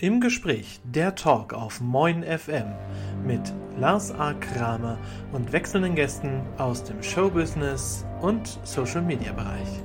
[0.00, 2.68] Im Gespräch der Talk auf Moin FM
[3.26, 4.32] mit Lars A.
[4.32, 4.96] Kramer
[5.32, 9.82] und wechselnden Gästen aus dem Showbusiness und Social Media Bereich.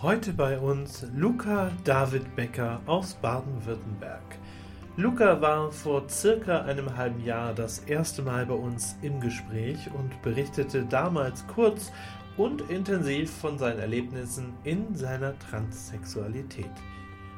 [0.00, 4.38] Heute bei uns Luca David Becker aus Baden-Württemberg.
[4.96, 10.22] Luca war vor circa einem halben Jahr das erste Mal bei uns im Gespräch und
[10.22, 11.90] berichtete damals kurz
[12.36, 16.70] und intensiv von seinen Erlebnissen in seiner Transsexualität.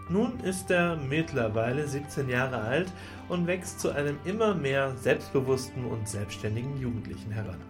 [0.09, 2.93] Nun ist er mittlerweile 17 Jahre alt
[3.29, 7.61] und wächst zu einem immer mehr selbstbewussten und selbstständigen Jugendlichen heran.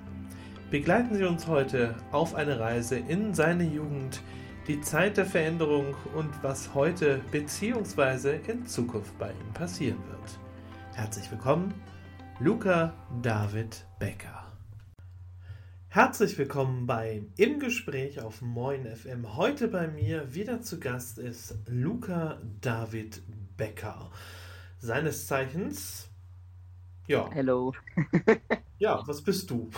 [0.71, 4.21] Begleiten Sie uns heute auf eine Reise in seine Jugend,
[4.67, 8.41] die Zeit der Veränderung und was heute bzw.
[8.49, 10.39] in Zukunft bei ihm passieren wird.
[10.95, 11.73] Herzlich willkommen,
[12.41, 14.36] Luca David Becker.
[15.97, 19.35] Herzlich willkommen beim Im Gespräch auf Moin FM.
[19.35, 23.23] Heute bei mir wieder zu Gast ist Luca David
[23.57, 24.11] Becker.
[24.79, 26.11] Seines Zeichens,
[27.07, 27.31] ja.
[27.33, 27.73] Hello.
[28.79, 29.71] ja, was bist du?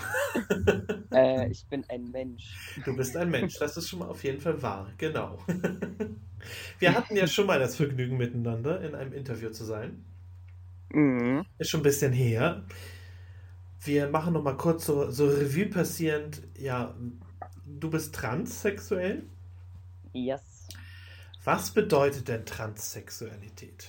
[1.13, 2.53] äh, ich bin ein Mensch.
[2.85, 5.39] Du bist ein Mensch, das ist schon mal auf jeden Fall wahr, genau.
[6.81, 10.05] Wir hatten ja schon mal das Vergnügen miteinander in einem Interview zu sein.
[10.91, 11.45] Mhm.
[11.59, 12.65] Ist schon ein bisschen her
[13.83, 16.43] wir machen noch mal kurz so, so Revue passierend.
[16.59, 16.95] Ja,
[17.65, 19.25] du bist transsexuell?
[20.13, 20.69] Yes.
[21.45, 23.89] Was bedeutet denn Transsexualität?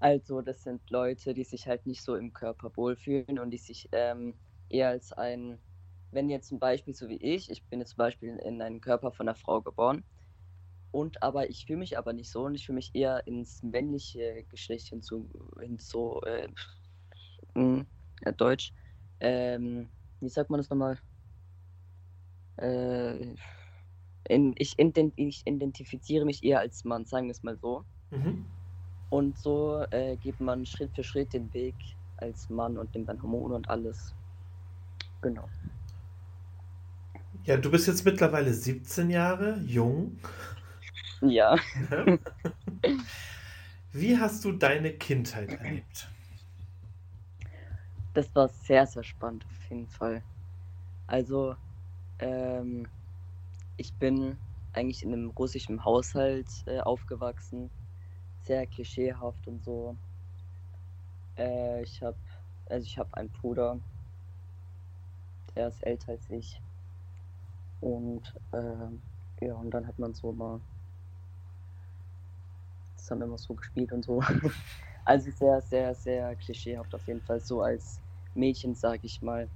[0.00, 3.88] Also, das sind Leute, die sich halt nicht so im Körper wohlfühlen und die sich
[3.92, 4.34] ähm,
[4.68, 5.58] eher als ein,
[6.12, 9.10] wenn jetzt zum Beispiel so wie ich, ich bin jetzt zum Beispiel in einen Körper
[9.10, 10.04] von einer Frau geboren
[10.92, 14.44] und aber ich fühle mich aber nicht so und ich fühle mich eher ins männliche
[14.50, 15.28] Geschlecht hinzu,
[15.60, 16.48] hinzu äh,
[18.24, 18.72] ja, Deutsch.
[19.20, 19.88] Ähm,
[20.20, 20.98] wie sagt man das nochmal?
[22.56, 23.34] Äh,
[24.28, 27.84] in, ich, ident, ich, identifiziere mich eher als Mann, sagen wir es mal so.
[28.10, 28.44] Mhm.
[29.10, 31.74] Und so äh, geht man Schritt für Schritt den Weg
[32.18, 34.14] als Mann und nimmt dann Hormone und alles.
[35.22, 35.48] Genau.
[37.44, 40.18] Ja, du bist jetzt mittlerweile 17 Jahre, jung.
[41.22, 41.56] Ja.
[43.92, 46.08] Wie hast du deine Kindheit erlebt?
[48.14, 50.24] Das war sehr, sehr spannend auf jeden Fall.
[51.06, 51.56] Also,
[52.18, 52.88] ähm,
[53.76, 54.38] ich bin
[54.72, 57.70] eigentlich in einem russischen Haushalt äh, aufgewachsen,
[58.42, 59.98] sehr klischeehaft und so.
[61.38, 62.18] Äh, ich habe,
[62.66, 63.80] also ich habe einen Bruder,
[65.54, 66.60] der ist älter als ich.
[67.80, 70.60] Und äh, ja, und dann hat man so mal
[72.96, 74.22] zusammen immer so gespielt und so.
[75.08, 77.98] also sehr, sehr, sehr klischeehaft auf jeden Fall, so als
[78.34, 79.48] Mädchen, sag ich mal.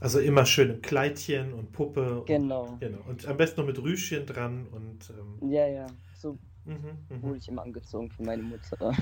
[0.00, 2.24] Also immer schön im Kleidchen und Puppe.
[2.26, 2.64] Genau.
[2.64, 2.98] Und, genau.
[3.06, 5.10] Und am besten noch mit Rüschen dran und.
[5.10, 5.86] Ähm, ja, ja.
[6.16, 8.76] So mhm, mhm, wurde ich immer angezogen von meiner Mutter.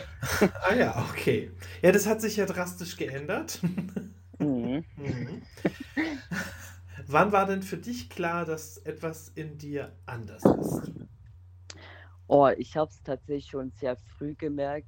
[0.63, 1.51] ah ja, okay.
[1.81, 3.61] Ja, das hat sich ja drastisch geändert.
[4.41, 4.85] Mhm.
[4.97, 5.43] mhm.
[7.09, 10.93] Wann war denn für dich klar, dass etwas in dir anders ist?
[12.29, 14.87] Oh, ich habe es tatsächlich schon sehr früh gemerkt,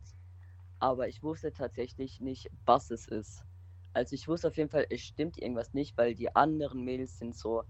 [0.81, 3.45] aber ich wusste tatsächlich nicht, was es ist.
[3.93, 7.37] Also ich wusste auf jeden Fall, es stimmt irgendwas nicht, weil die anderen Mädels sind
[7.37, 7.65] so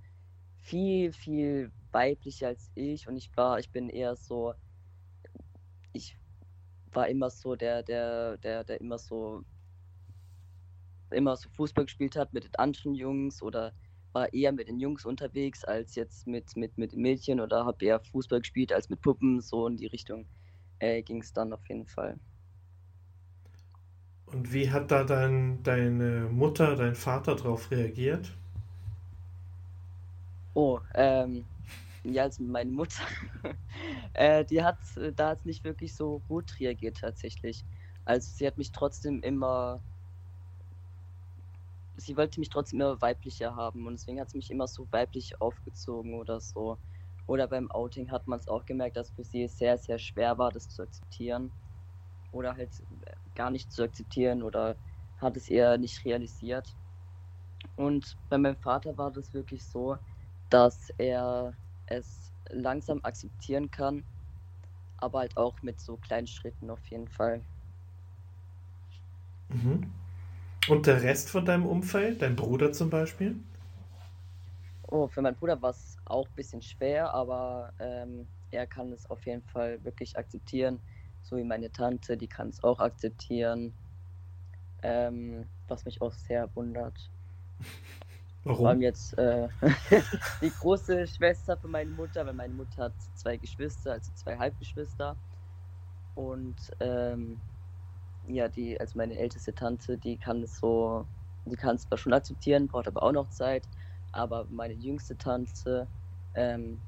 [0.59, 4.55] viel, viel weiblicher als ich und ich war, ich bin eher so,
[5.93, 6.17] ich
[6.93, 9.43] war immer so der, der, der, der immer so,
[11.11, 13.73] immer so Fußball gespielt hat mit den anderen Jungs oder
[14.13, 18.01] war eher mit den Jungs unterwegs als jetzt mit, mit, mit Mädchen oder habe eher
[18.01, 20.29] Fußball gespielt als mit Puppen, so in die Richtung
[20.79, 22.19] äh, ging es dann auf jeden Fall.
[24.33, 28.31] Und wie hat da dein, deine Mutter, dein Vater darauf reagiert?
[30.55, 31.45] Oh, ähm,
[32.05, 33.03] ja, also meine Mutter,
[34.15, 34.79] äh, die hat
[35.17, 37.65] da hat nicht wirklich so gut reagiert tatsächlich.
[38.05, 39.81] Also sie hat mich trotzdem immer,
[41.97, 45.41] sie wollte mich trotzdem immer weiblicher haben und deswegen hat sie mich immer so weiblich
[45.41, 46.79] aufgezogen oder so.
[47.27, 50.51] Oder beim Outing hat man es auch gemerkt, dass für sie sehr, sehr schwer war,
[50.51, 51.53] das zu akzeptieren
[52.33, 52.71] oder halt
[53.35, 54.77] gar nicht zu akzeptieren oder
[55.19, 56.75] hat es eher nicht realisiert.
[57.77, 59.97] Und bei meinem Vater war das wirklich so,
[60.49, 61.55] dass er
[61.87, 64.05] es langsam akzeptieren kann,
[64.99, 67.43] aber halt auch mit so kleinen Schritten auf jeden Fall.
[69.49, 69.91] Mhm.
[70.69, 73.37] Und der Rest von deinem Umfeld, dein Bruder zum Beispiel?
[74.89, 79.09] Oh, für meinen Bruder war es auch ein bisschen schwer, aber ähm, er kann es
[79.09, 80.81] auf jeden Fall wirklich akzeptieren
[81.23, 83.73] so wie meine Tante, die kann es auch akzeptieren.
[84.83, 87.11] Ähm, was mich auch sehr wundert.
[88.45, 88.59] Warum?
[88.59, 89.49] Vor allem jetzt äh,
[90.41, 95.17] die große Schwester von meiner Mutter, weil meine Mutter hat zwei Geschwister, also zwei Halbgeschwister.
[96.15, 97.41] Und ähm,
[98.27, 101.07] ja, die, also meine älteste Tante, die kann es so,
[101.45, 103.69] die kann es zwar schon akzeptieren, braucht aber auch noch Zeit.
[104.13, 105.87] Aber meine jüngste Tante,
[106.35, 106.81] ähm,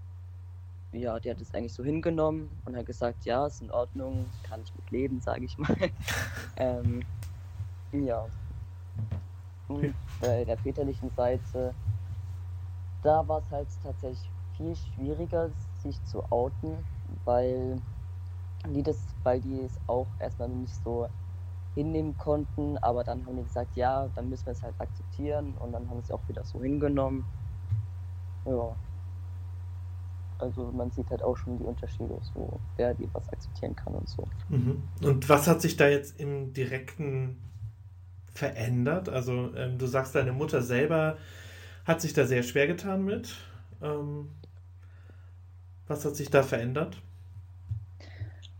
[0.92, 4.60] ja, die hat es eigentlich so hingenommen und hat gesagt, ja, ist in Ordnung, kann
[4.62, 5.76] ich mit leben, sage ich mal.
[6.56, 7.02] ähm,
[7.92, 8.26] ja.
[9.68, 11.74] Und bei der väterlichen Seite,
[13.02, 15.50] da war es halt tatsächlich viel schwieriger,
[15.82, 16.76] sich zu outen,
[17.24, 17.80] weil
[18.68, 21.08] die das, weil die es auch erstmal nicht so
[21.74, 25.72] hinnehmen konnten, aber dann haben die gesagt, ja, dann müssen wir es halt akzeptieren und
[25.72, 27.24] dann haben sie es auch wieder so hingenommen.
[28.44, 28.76] Ja.
[30.42, 34.08] Also man sieht halt auch schon die Unterschiede, so wer die was akzeptieren kann und
[34.08, 34.26] so.
[34.48, 34.82] Mhm.
[35.00, 37.36] Und was hat sich da jetzt im direkten
[38.34, 39.08] verändert?
[39.08, 41.16] Also ähm, du sagst, deine Mutter selber
[41.84, 43.36] hat sich da sehr schwer getan mit.
[43.80, 44.30] Ähm,
[45.86, 47.00] was hat sich da verändert?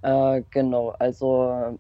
[0.02, 1.78] Äh, genau, also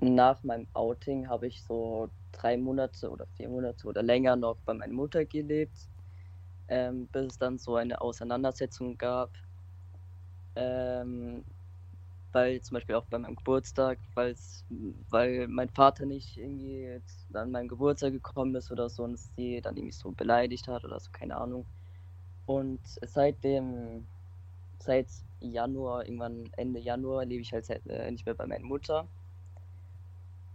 [0.00, 4.74] nach meinem Outing habe ich so drei Monate oder vier Monate oder länger noch bei
[4.74, 5.88] meiner Mutter gelebt,
[6.68, 9.30] ähm, bis es dann so eine Auseinandersetzung gab.
[10.56, 11.44] Ähm,
[12.32, 17.00] weil zum Beispiel auch bei meinem Geburtstag, weil mein Vater nicht irgendwie
[17.32, 20.98] an meinem Geburtstag gekommen ist oder so und sie dann irgendwie so beleidigt hat oder
[20.98, 21.64] so, keine Ahnung.
[22.46, 24.06] Und seitdem,
[24.78, 25.08] seit
[25.40, 29.08] Januar, irgendwann Ende Januar, lebe ich halt äh, nicht mehr bei meiner Mutter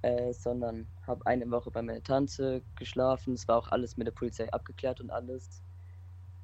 [0.02, 3.34] äh, sondern habe eine Woche bei meiner Tante geschlafen.
[3.34, 5.62] Es war auch alles mit der Polizei abgeklärt und alles.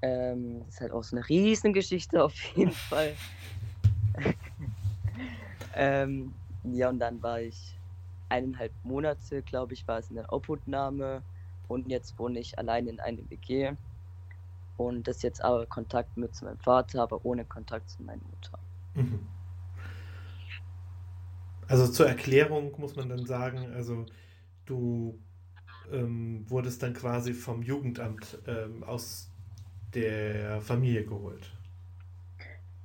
[0.01, 3.13] Ähm, das ist halt auch so eine Riesengeschichte auf jeden Fall.
[5.75, 6.33] ähm,
[6.63, 7.77] ja, und dann war ich
[8.30, 11.21] eineinhalb Monate, glaube ich, war es in der Obhutnahme
[11.68, 13.74] und jetzt wohne ich allein in einem WG.
[14.77, 18.59] Und das jetzt aber Kontakt mit zu meinem Vater, aber ohne Kontakt zu meiner Mutter.
[18.95, 19.19] Mhm.
[21.68, 24.06] Also zur Erklärung muss man dann sagen, also
[24.65, 25.18] du
[25.92, 29.31] ähm, wurdest dann quasi vom Jugendamt ähm, aus
[29.95, 31.51] der Familie geholt.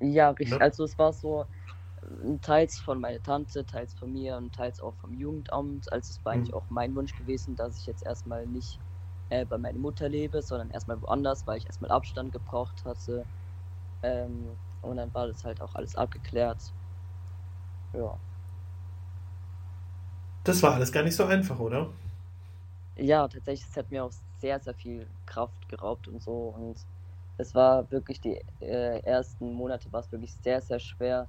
[0.00, 0.58] Ja, richtig.
[0.58, 0.60] Ne?
[0.60, 4.94] Also es war so äh, teils von meiner Tante, teils von mir und teils auch
[4.94, 5.92] vom Jugendamt.
[5.92, 6.58] Also es war eigentlich mhm.
[6.58, 8.78] auch mein Wunsch gewesen, dass ich jetzt erstmal nicht
[9.28, 13.24] äh, bei meiner Mutter lebe, sondern erstmal woanders, weil ich erstmal Abstand gebraucht hatte.
[14.02, 14.48] Ähm,
[14.82, 16.72] und dann war das halt auch alles abgeklärt.
[17.92, 18.18] Ja.
[20.44, 21.90] Das war alles gar nicht so einfach, oder?
[22.96, 26.54] Ja, tatsächlich, es hat mir auch sehr, sehr viel Kraft geraubt und so.
[26.56, 26.76] Und
[27.40, 31.28] es war wirklich die äh, ersten Monate war es wirklich sehr, sehr schwer,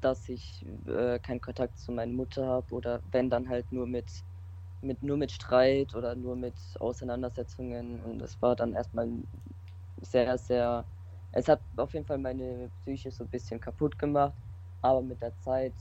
[0.00, 4.24] dass ich äh, keinen Kontakt zu meiner Mutter habe oder wenn dann halt nur mit,
[4.80, 8.00] mit nur mit Streit oder nur mit Auseinandersetzungen.
[8.02, 9.08] Und es war dann erstmal
[10.02, 10.86] sehr, sehr.
[11.32, 14.34] Es hat auf jeden Fall meine Psyche so ein bisschen kaputt gemacht,
[14.82, 15.74] aber mit der Zeit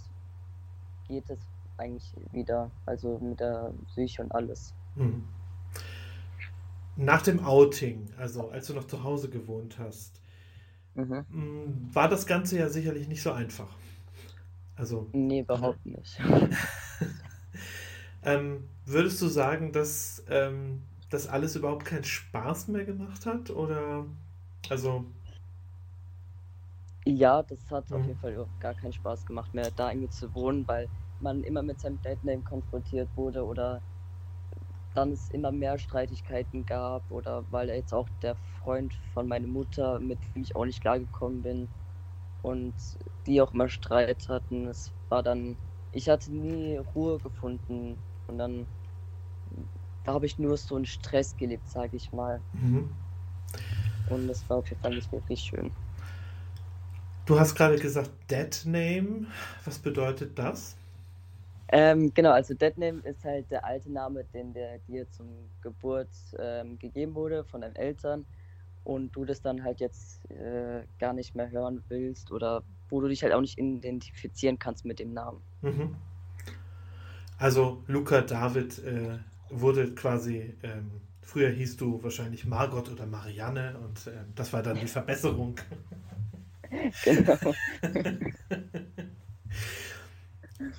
[1.07, 1.39] geht es
[1.77, 4.74] eigentlich wieder, also mit der Psyche und alles.
[4.95, 5.42] Mhm.
[6.95, 10.21] Nach dem Outing, also als du noch zu Hause gewohnt hast,
[10.95, 11.25] mhm.
[11.29, 13.75] Mm, war das Ganze ja sicherlich nicht so einfach.
[14.75, 15.07] Also.
[15.13, 15.97] Nee, überhaupt ne?
[15.97, 16.19] nicht.
[18.23, 23.49] ähm, würdest du sagen, dass ähm, das alles überhaupt keinen Spaß mehr gemacht hat?
[23.49, 24.05] Oder
[24.69, 25.05] also.
[27.05, 27.95] Ja, das hat mhm.
[27.95, 30.87] auf jeden Fall gar keinen Spaß gemacht mehr, da irgendwie zu wohnen, weil
[31.19, 33.81] man immer mit seinem Deadname konfrontiert wurde oder
[34.93, 39.47] dann es immer mehr Streitigkeiten gab oder weil er jetzt auch der Freund von meiner
[39.47, 41.67] Mutter, mit dem ich auch nicht klargekommen bin
[42.41, 42.73] und
[43.25, 44.67] die auch immer Streit hatten.
[44.67, 45.55] Es war dann,
[45.91, 47.97] ich hatte nie Ruhe gefunden
[48.27, 48.65] und dann
[50.03, 52.41] da habe ich nur so einen Stress gelebt, sage ich mal.
[52.53, 52.89] Mhm.
[54.09, 55.71] Und das war auf jeden Fall nicht wirklich schön.
[57.25, 59.27] Du hast gerade gesagt Dead Name.
[59.63, 60.75] Was bedeutet das?
[61.70, 65.27] Ähm, genau, also Deadname ist halt der alte Name, den der dir zum
[65.62, 68.25] Geburt ähm, gegeben wurde von deinen Eltern
[68.84, 73.08] und du das dann halt jetzt äh, gar nicht mehr hören willst oder wo du
[73.08, 75.41] dich halt auch nicht identifizieren kannst mit dem Namen.
[75.62, 75.96] Mhm.
[77.38, 79.17] Also Luca David äh,
[79.50, 80.91] wurde quasi, ähm,
[81.22, 85.55] früher hieß du wahrscheinlich Margot oder Marianne und äh, das war dann die Verbesserung.
[87.03, 87.38] genau.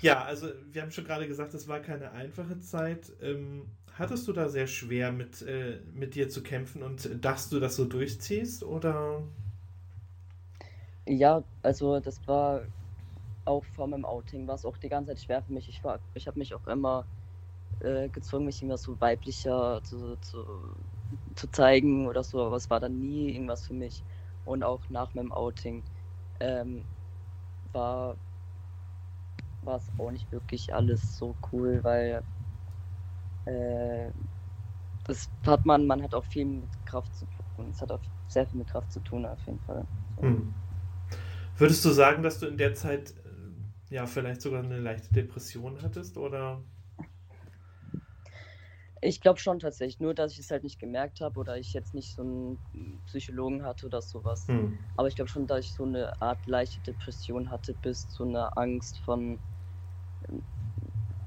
[0.04, 3.11] Ja, also wir haben schon gerade gesagt, es war keine einfache Zeit.
[3.23, 7.58] Ähm, hattest du da sehr schwer mit, äh, mit dir zu kämpfen und dachtest du,
[7.58, 9.23] dass du durchziehst oder?
[11.06, 12.62] Ja, also das war
[13.46, 15.68] auch vor meinem Outing, war es auch die ganze Zeit schwer für mich.
[15.68, 15.82] Ich,
[16.14, 17.06] ich habe mich auch immer
[17.80, 20.44] äh, gezwungen, mich immer so weiblicher zu, zu,
[21.34, 24.04] zu zeigen oder so, aber es war dann nie irgendwas für mich.
[24.44, 25.82] Und auch nach meinem Outing
[26.40, 26.84] ähm,
[27.73, 28.16] war
[29.66, 32.25] war es auch nicht wirklich alles so cool, weil
[33.44, 34.12] äh,
[35.04, 37.68] das hat man, man hat auch viel mit Kraft zu tun.
[37.68, 39.87] Es hat auch sehr viel mit Kraft zu tun, auf jeden Fall.
[40.21, 40.54] Hm.
[41.56, 45.80] Würdest du sagen, dass du in der Zeit äh, ja vielleicht sogar eine leichte Depression
[45.83, 46.62] hattest oder?
[49.00, 51.92] Ich glaube schon tatsächlich, nur dass ich es halt nicht gemerkt habe oder ich jetzt
[51.92, 52.59] nicht so einen
[53.04, 54.49] Psychologen hatte oder sowas.
[54.49, 54.78] Hm.
[54.97, 58.56] Aber ich glaube schon, dass ich so eine Art leichte Depression hatte, bis zu einer
[58.56, 59.40] Angst von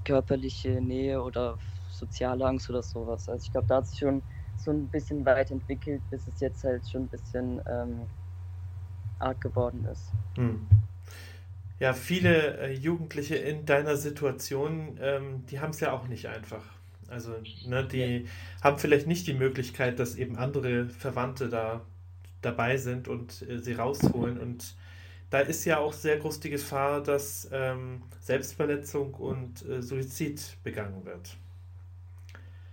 [0.03, 1.57] körperliche Nähe oder
[1.89, 3.27] soziale Angst oder sowas.
[3.27, 4.21] Also ich glaube, da hat sich schon
[4.57, 8.01] so ein bisschen weit entwickelt, bis es jetzt halt schon ein bisschen ähm,
[9.19, 10.11] arg geworden ist.
[10.35, 10.67] Hm.
[11.79, 16.63] Ja, viele äh, Jugendliche in deiner Situation, ähm, die haben es ja auch nicht einfach.
[17.07, 17.35] Also,
[17.65, 18.29] ne, die ja.
[18.63, 21.81] haben vielleicht nicht die Möglichkeit, dass eben andere Verwandte da
[22.41, 24.39] dabei sind und äh, sie rausholen.
[24.39, 24.75] Und
[25.29, 31.05] da ist ja auch sehr groß die Gefahr, dass ähm, Selbstverletzung und äh, Suizid begangen
[31.05, 31.37] wird.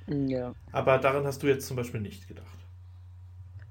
[0.06, 0.54] Ja.
[0.70, 2.46] Aber daran hast du jetzt zum Beispiel nicht gedacht.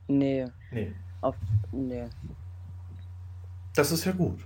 [0.08, 0.48] Nee.
[0.72, 0.94] Nee.
[1.22, 1.36] Auf,
[1.72, 2.10] nee.
[3.76, 4.40] Das ist ja gut.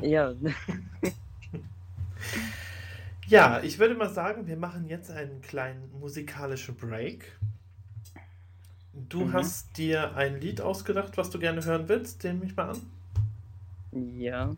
[0.00, 0.32] Ja.
[3.26, 7.38] ja, ich würde mal sagen, wir machen jetzt einen kleinen musikalischen Break.
[8.94, 9.32] Du mhm.
[9.32, 12.22] hast dir ein Lied ausgedacht, was du gerne hören willst.
[12.24, 12.80] Den mich mal an.
[13.92, 14.54] Ja.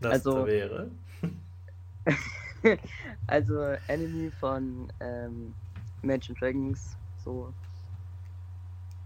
[0.00, 0.90] Das also, wäre.
[3.26, 5.54] also Enemy von ähm,
[6.02, 7.52] Imagine Dragons, so.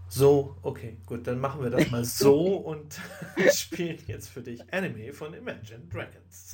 [0.09, 2.99] So, okay, gut, dann machen wir das mal so und
[3.53, 6.53] spielen jetzt für dich Anime von Imagine Dragons.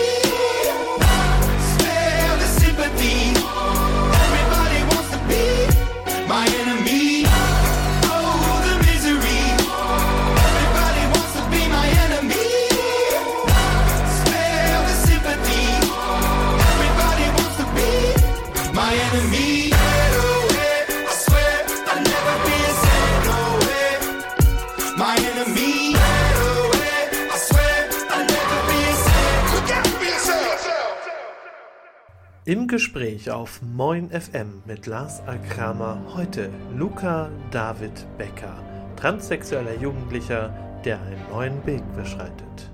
[32.51, 38.61] Im Gespräch auf Moin FM mit Lars Akramer heute Luca David Becker,
[38.97, 40.49] transsexueller Jugendlicher,
[40.83, 42.69] der einen neuen Weg beschreitet.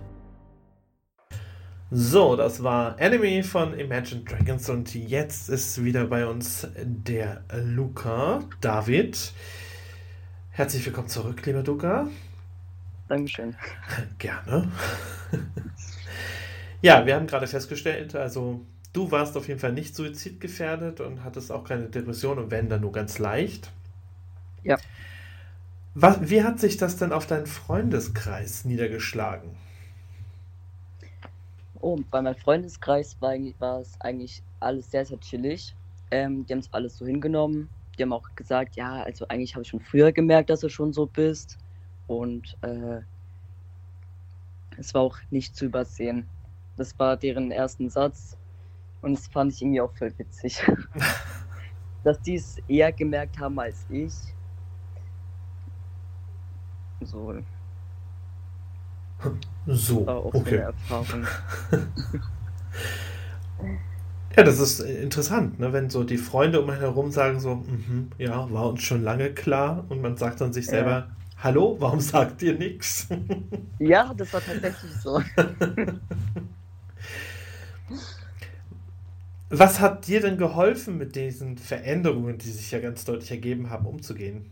[1.92, 8.40] So, das war Enemy von Imagine Dragons und jetzt ist wieder bei uns der Luca
[8.60, 9.32] David.
[10.50, 12.08] Herzlich willkommen zurück, lieber Duca.
[13.10, 13.56] Dankeschön.
[14.18, 14.72] Gerne.
[16.82, 21.51] ja, wir haben gerade festgestellt, also du warst auf jeden Fall nicht suizidgefährdet und hattest
[21.51, 23.72] auch keine Depression und wenn dann nur ganz leicht.
[24.63, 24.77] Ja.
[25.94, 29.56] Was, wie hat sich das denn auf deinen Freundeskreis niedergeschlagen?
[31.79, 35.75] Oh, bei meinem Freundeskreis war, war es eigentlich alles sehr, sehr chillig.
[36.12, 37.70] Ähm, die haben es alles so hingenommen.
[37.98, 40.94] Die haben auch gesagt, ja, also eigentlich habe ich schon früher gemerkt, dass du schon
[40.94, 41.58] so bist.
[42.08, 43.01] Und äh,
[44.77, 46.27] es war auch nicht zu übersehen.
[46.77, 48.38] Das war deren ersten Satz.
[49.08, 50.62] Und das fand ich irgendwie auch voll witzig.
[52.04, 54.14] Dass die es eher gemerkt haben als ich.
[57.02, 57.34] So.
[59.66, 60.56] So, war auch so eine okay.
[60.58, 61.28] Erfahrung.
[64.36, 65.74] Ja, das ist äh, interessant, ne?
[65.74, 69.32] wenn so die Freunde um einen herum sagen so, mhm, ja, war uns schon lange
[69.32, 70.72] klar und man sagt dann sich Ja.
[70.72, 73.08] selber, hallo, warum sagt ihr nichts?
[73.80, 75.20] Ja, das war tatsächlich so.
[79.50, 83.86] Was hat dir denn geholfen, mit diesen Veränderungen, die sich ja ganz deutlich ergeben haben,
[83.86, 84.51] umzugehen?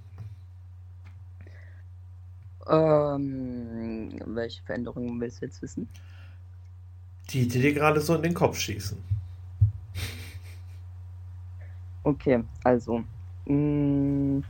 [2.67, 5.89] Ähm, welche Veränderungen willst du jetzt wissen?
[7.29, 8.97] Die, die dir gerade so in den Kopf schießen.
[12.05, 13.03] Okay, also.
[13.45, 14.43] mh,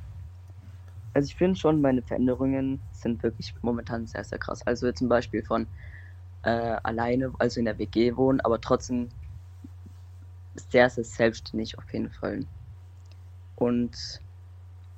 [1.14, 4.62] Also ich finde schon, meine Veränderungen sind wirklich momentan sehr, sehr krass.
[4.68, 5.68] Also zum Beispiel von
[6.44, 6.50] äh,
[6.84, 9.10] alleine, also in der WG wohnen, aber trotzdem
[10.56, 12.48] sehr, sehr selbstständig auf jeden Fall.
[13.56, 14.22] Und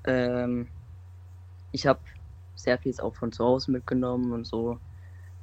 [0.05, 0.71] ähm,
[1.71, 2.01] ich habe
[2.55, 4.79] sehr vieles auch von zu Hause mitgenommen und so.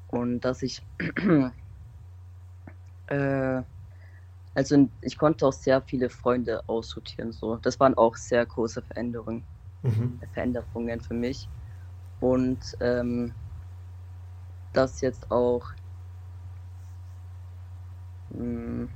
[0.09, 0.87] Und dass ich
[3.06, 3.62] äh,
[4.54, 7.33] also ich konnte auch sehr viele Freunde aussortieren.
[7.33, 7.56] So.
[7.59, 9.47] Das waren auch sehr große Veränderungen,
[9.83, 10.21] Mhm.
[10.33, 11.50] Veränderungen für mich.
[12.21, 13.35] Und ähm,
[14.75, 15.72] das jetzt auch
[18.29, 18.88] mh,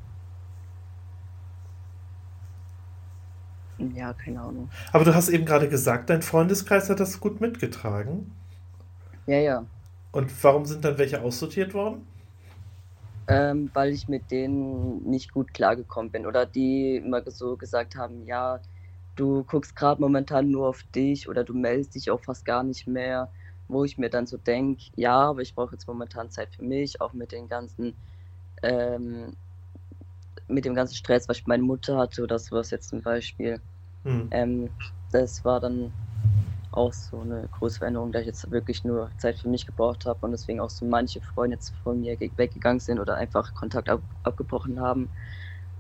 [3.79, 4.69] ja, keine Ahnung.
[4.93, 8.33] Aber du hast eben gerade gesagt, dein Freundeskreis hat das gut mitgetragen.
[9.27, 9.65] Ja, ja.
[10.11, 12.07] Und warum sind dann welche aussortiert worden?
[13.29, 16.27] Ähm, weil ich mit denen nicht gut klargekommen bin.
[16.27, 18.59] Oder die immer so gesagt haben, ja,
[19.17, 22.87] du guckst gerade momentan nur auf dich oder du meldest dich auch fast gar nicht
[22.87, 23.31] mehr.
[23.69, 27.03] Wo ich mir dann so denke, ja, aber ich brauche jetzt momentan Zeit für mich,
[27.03, 27.95] auch mit den ganzen,
[28.63, 29.37] ähm,
[30.49, 33.63] mit dem ganzen Stress, was ich meine Mutter hatte oder sowas jetzt zum Beispiel.
[34.05, 34.29] Hm.
[34.31, 34.77] Ähm,
[35.11, 35.95] das war dann
[36.71, 40.21] auch so eine große Veränderung, da ich jetzt wirklich nur Zeit für mich gebraucht habe
[40.23, 43.89] und deswegen auch so manche Freunde jetzt von mir ge- weggegangen sind oder einfach Kontakt
[43.91, 45.13] ab abgebrochen haben.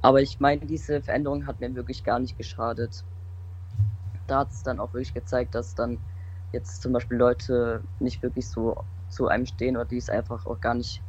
[0.02, 3.04] Aber ich meine, diese Veränderung hat mir wirklich gar nicht geschadet.
[4.28, 6.04] Da hat es dann auch wirklich gezeigt, dass dann
[6.52, 10.60] jetzt zum Beispiel Leute nicht wirklich so zu einem stehen oder die es einfach auch
[10.60, 11.04] gar nicht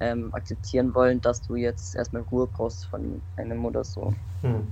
[0.00, 4.14] ähm, akzeptieren wollen, dass du jetzt erstmal Ruhe brauchst von einem oder so.
[4.40, 4.66] Hm.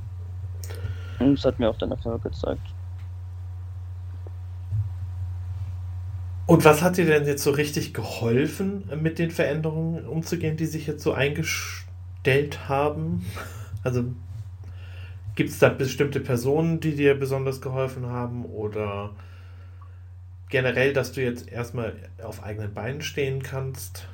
[1.19, 2.63] Und das hat mir auch dann Erfolg gezeigt.
[6.47, 10.87] Und was hat dir denn jetzt so richtig geholfen, mit den Veränderungen umzugehen, die sich
[10.87, 13.27] jetzt so eingestellt haben?
[13.85, 14.05] Also
[15.37, 19.11] gibt es da bestimmte Personen, die dir besonders geholfen haben oder
[20.49, 24.09] generell, dass du jetzt erstmal auf eigenen Beinen stehen kannst?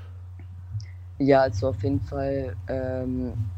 [1.27, 3.55] Ja, also auf jeden Fall ähm,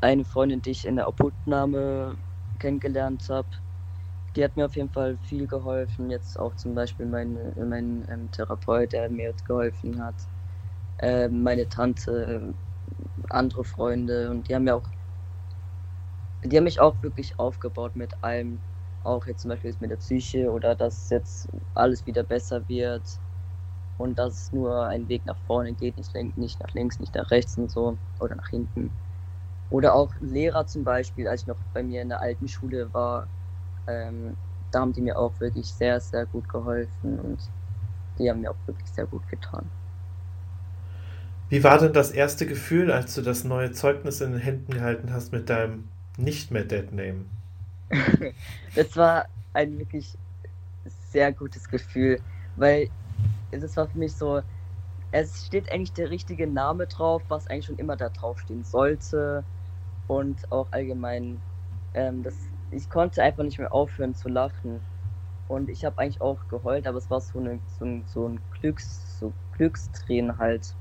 [0.00, 2.18] eine Freundin, die ich in der Obhutnahme
[2.58, 3.48] kennengelernt habe,
[4.36, 6.10] die hat mir auf jeden Fall viel geholfen.
[6.10, 10.28] Jetzt auch zum Beispiel mein, mein ähm, Therapeut, der mir jetzt geholfen hat.
[10.98, 12.54] Ähm, meine Tante,
[13.30, 14.90] andere Freunde und die haben mir auch,
[16.44, 18.62] die haben mich auch wirklich aufgebaut mit allem.
[19.00, 23.20] Auch jetzt zum Beispiel mit der Psyche oder dass jetzt alles wieder besser wird
[24.00, 27.30] und dass es nur einen Weg nach vorne geht, nicht, nicht nach links, nicht nach
[27.30, 28.90] rechts und so oder nach hinten.
[29.70, 33.26] Oder auch Lehrer zum Beispiel, als ich noch bei mir in der alten Schule war,
[33.86, 34.36] ähm,
[34.72, 37.38] da haben die mir auch wirklich sehr, sehr gut geholfen und
[38.18, 39.64] die haben mir auch wirklich sehr gut getan.
[41.50, 45.12] Wie war denn das erste Gefühl, als du das neue Zeugnis in den Händen gehalten
[45.12, 45.84] hast mit deinem
[46.16, 47.24] nicht mehr Dead Name?
[48.74, 50.16] Das war ein wirklich
[51.10, 52.20] sehr gutes Gefühl,
[52.56, 52.88] weil
[53.52, 54.42] es war für mich so,
[55.12, 59.46] es steht eigentlich der richtige Name drauf, was eigentlich schon immer da draufstehen sollte
[60.06, 61.44] und auch allgemein,
[61.94, 64.86] ähm, das, ich konnte einfach nicht mehr aufhören zu lachen
[65.48, 68.40] und ich habe eigentlich auch geheult, aber es war so, eine, so ein, so ein
[68.50, 70.76] Glücks, so Glückstränen halt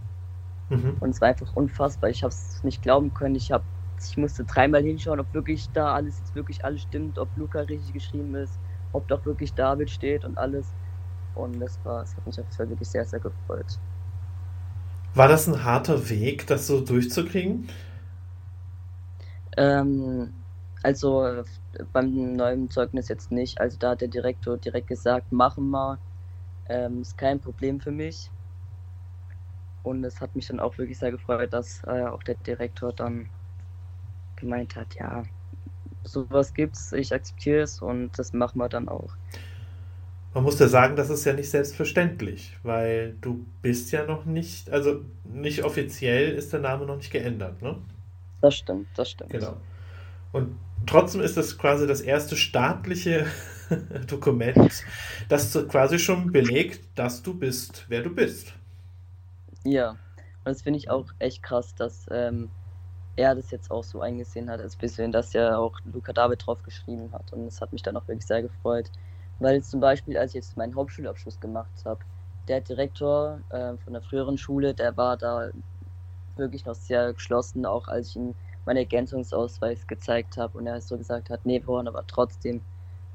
[0.69, 0.99] Mhm.
[0.99, 2.09] und es war einfach unfassbar.
[2.09, 3.35] Ich habe es nicht glauben können.
[3.35, 3.65] Ich habe,
[4.01, 7.93] ich musste dreimal hinschauen, ob wirklich da alles jetzt wirklich alles stimmt, ob Luca richtig
[7.93, 10.75] geschrieben ist, ob doch wirklich David steht und alles.
[11.33, 13.79] Und das war, das hat mich auf jeden Fall wirklich sehr, sehr gefreut.
[15.13, 17.69] War das ein harter Weg, das so durchzukriegen?
[19.57, 20.33] Ähm,
[20.83, 21.43] also
[21.91, 23.59] beim neuen Zeugnis jetzt nicht.
[23.61, 26.01] Also da hat der Direktor direkt gesagt, machen wir.
[26.67, 28.31] Ähm, ist kein Problem für mich.
[29.81, 33.31] Und es hat mich dann auch wirklich sehr gefreut, dass äh, auch der Direktor dann
[34.35, 35.23] gemeint hat, ja,
[36.03, 39.17] sowas gibt's, ich akzeptiere es und das machen wir dann auch.
[40.33, 44.69] Man muss ja sagen, das ist ja nicht selbstverständlich, weil du bist ja noch nicht,
[44.69, 47.77] also nicht offiziell ist der Name noch nicht geändert, ne?
[48.41, 49.31] Das stimmt, das stimmt.
[49.31, 49.57] Genau.
[50.31, 53.25] Und trotzdem ist das quasi das erste staatliche
[54.07, 54.83] Dokument,
[55.27, 58.53] das quasi schon belegt, dass du bist, wer du bist.
[59.63, 59.97] Ja, und
[60.45, 62.49] das finde ich auch echt krass, dass ähm,
[63.15, 66.63] er das jetzt auch so eingesehen hat, als bisschen, dass ja auch Luca David drauf
[66.63, 67.33] geschrieben hat.
[67.33, 68.89] Und das hat mich dann auch wirklich sehr gefreut.
[69.39, 71.99] Weil zum Beispiel, als ich jetzt meinen Hauptschulabschluss gemacht habe,
[72.47, 75.49] der Direktor äh, von der früheren Schule, der war da
[76.35, 80.97] wirklich noch sehr geschlossen, auch als ich ihm meinen Ergänzungsausweis gezeigt habe und er so
[80.97, 82.61] gesagt hat, nee, wir wollen aber trotzdem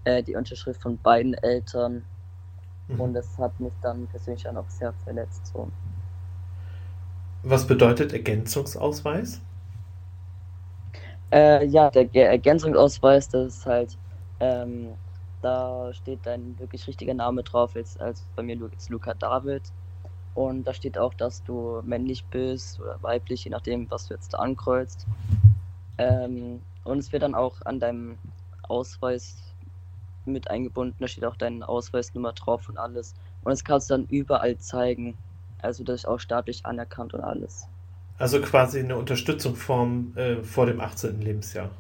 [0.05, 2.05] äh, die Unterschrift von beiden Eltern.
[2.89, 3.01] Mhm.
[3.01, 5.47] Und das hat mich dann persönlich auch sehr verletzt.
[5.53, 5.69] So.
[7.43, 9.41] Was bedeutet Ergänzungsausweis?
[11.31, 13.99] Äh, ja, der Ergänzungsausweis, das ist halt,
[14.41, 14.95] ähm,
[15.45, 19.63] da steht dein wirklich richtiger Name drauf, jetzt als bei mir jetzt Luca David.
[20.35, 24.35] Und da steht auch, dass du männlich bist oder weiblich, je nachdem, was du jetzt
[24.35, 25.07] da ankreuzt.
[25.99, 28.19] Ähm, und es wird dann auch an deinem
[28.63, 29.37] Ausweis
[30.25, 30.97] mit eingebunden.
[30.99, 33.15] Da steht auch deine Ausweisnummer drauf und alles.
[33.45, 35.17] Und das kannst du dann überall zeigen.
[35.63, 37.69] Also das ist auch staatlich anerkannt und alles.
[38.19, 41.21] Also quasi eine Unterstützung vom, äh, vor dem 18.
[41.21, 41.71] Lebensjahr.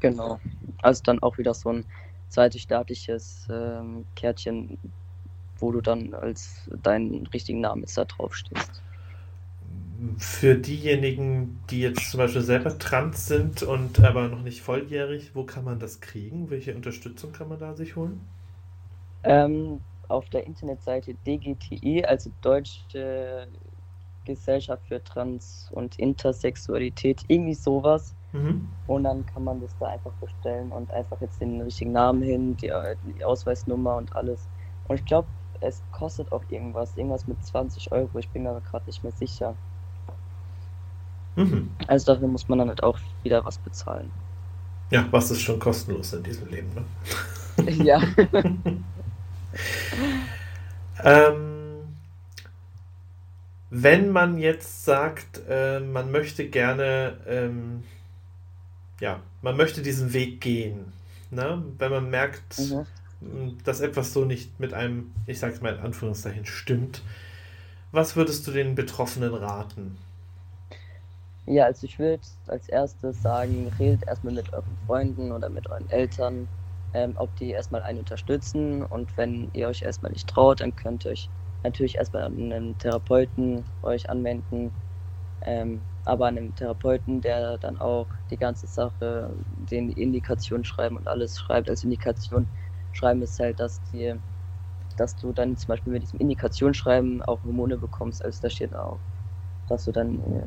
[0.00, 0.38] Genau.
[0.82, 1.84] Also dann auch wieder so ein
[2.32, 4.78] zweites staatliches ähm, Kärtchen,
[5.58, 8.82] wo du dann als deinen richtigen Namen jetzt da drauf stehst.
[10.18, 15.44] Für diejenigen, die jetzt zum Beispiel selber trans sind und aber noch nicht volljährig, wo
[15.44, 16.50] kann man das kriegen?
[16.50, 18.20] Welche Unterstützung kann man da sich holen?
[19.22, 23.46] Ähm, auf der Internetseite DGTI, also Deutsche
[24.24, 28.14] Gesellschaft für Trans- und Intersexualität, irgendwie sowas.
[28.32, 28.68] Mhm.
[28.86, 32.56] Und dann kann man das da einfach bestellen und einfach jetzt den richtigen Namen hin,
[32.56, 32.72] die,
[33.06, 34.48] die Ausweisnummer und alles.
[34.88, 35.28] Und ich glaube,
[35.60, 39.54] es kostet auch irgendwas, irgendwas mit 20 Euro, ich bin mir gerade nicht mehr sicher.
[41.36, 41.70] Mhm.
[41.86, 44.10] Also dafür muss man dann halt auch wieder was bezahlen.
[44.90, 46.84] Ja, was ist schon kostenlos in diesem Leben, ne?
[47.84, 48.02] ja.
[51.02, 51.72] ähm,
[53.70, 57.84] wenn man jetzt sagt, äh, man möchte gerne, ähm,
[59.02, 60.92] ja, man möchte diesen Weg gehen,
[61.32, 61.60] ne?
[61.78, 63.58] wenn man merkt, mhm.
[63.64, 67.02] dass etwas so nicht mit einem, ich sag's mal in Anführungszeichen, stimmt,
[67.90, 69.98] was würdest du den Betroffenen raten?
[71.46, 75.90] Ja, also ich würde als erstes sagen, redet erstmal mit euren Freunden oder mit euren
[75.90, 76.46] Eltern
[76.94, 81.04] ähm, ob die erstmal einen unterstützen und wenn ihr euch erstmal nicht traut, dann könnt
[81.04, 81.28] ihr euch
[81.64, 84.70] natürlich erstmal an einen Therapeuten euch anwenden,
[85.44, 91.06] ähm, aber an einen Therapeuten, der dann auch die ganze Sache, den Indikation schreiben und
[91.08, 91.70] alles schreibt.
[91.70, 92.48] Als Indikation
[92.92, 94.14] schreiben ist halt, dass die,
[94.96, 99.00] dass du dann zum Beispiel mit diesem Indikationsschreiben auch Hormone bekommst, also da steht auch,
[99.66, 100.46] dass du dann, äh,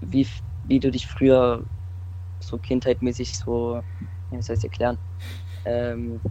[0.00, 0.26] wie,
[0.62, 1.66] wie du dich früher
[2.40, 3.82] so kindheitmäßig so
[4.30, 4.98] wie soll ich es erklären?
[5.64, 6.22] Ähm,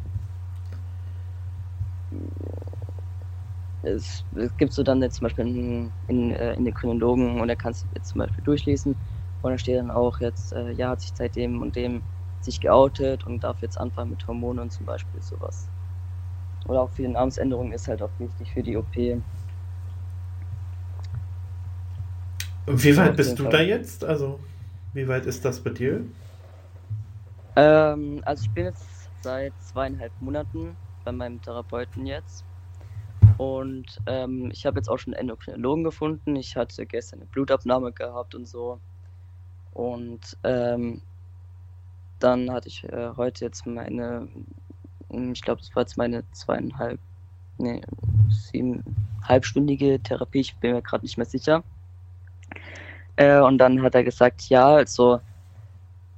[3.96, 7.56] es, es, gibt so dann jetzt zum Beispiel in, in, in den Chronologen und da
[7.56, 8.96] kannst du jetzt zum Beispiel durchlesen
[9.42, 12.02] und da steht dann auch jetzt, äh, ja, hat sich seitdem und dem
[12.42, 15.68] sich geoutet und darf jetzt anfangen mit Hormonen zum Beispiel sowas.
[16.68, 18.96] Oder auch für die Namensänderung ist halt auch wichtig für die OP.
[22.68, 23.52] Wie weit bist du Fall.
[23.52, 24.04] da jetzt?
[24.04, 24.40] Also,
[24.94, 26.02] wie weit ist das bei dir?
[27.56, 32.44] Ähm, also ich bin jetzt seit zweieinhalb Monaten bei meinem Therapeuten jetzt.
[33.38, 36.36] Und ähm, ich habe jetzt auch schon einen Endokrinologen gefunden.
[36.36, 38.80] Ich hatte gestern eine Blutabnahme gehabt und so.
[39.74, 41.02] Und ähm,
[42.20, 44.28] dann hatte ich äh, heute jetzt meine,
[45.10, 47.00] hm, ich glaube, das war jetzt meine zweieinhalb,
[47.60, 47.82] nee,
[48.30, 48.84] sieben,
[49.24, 50.40] halbstündige Therapie.
[50.40, 51.64] Ich bin mir gerade nicht mehr sicher.
[53.18, 55.20] Äh, und dann hat er gesagt, ja, also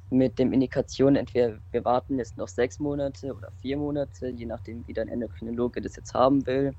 [0.09, 4.87] mit dem Indikation, entweder wir warten jetzt noch sechs Monate oder vier Monate, je nachdem,
[4.87, 6.73] wie dein Endokrinologe das jetzt haben will.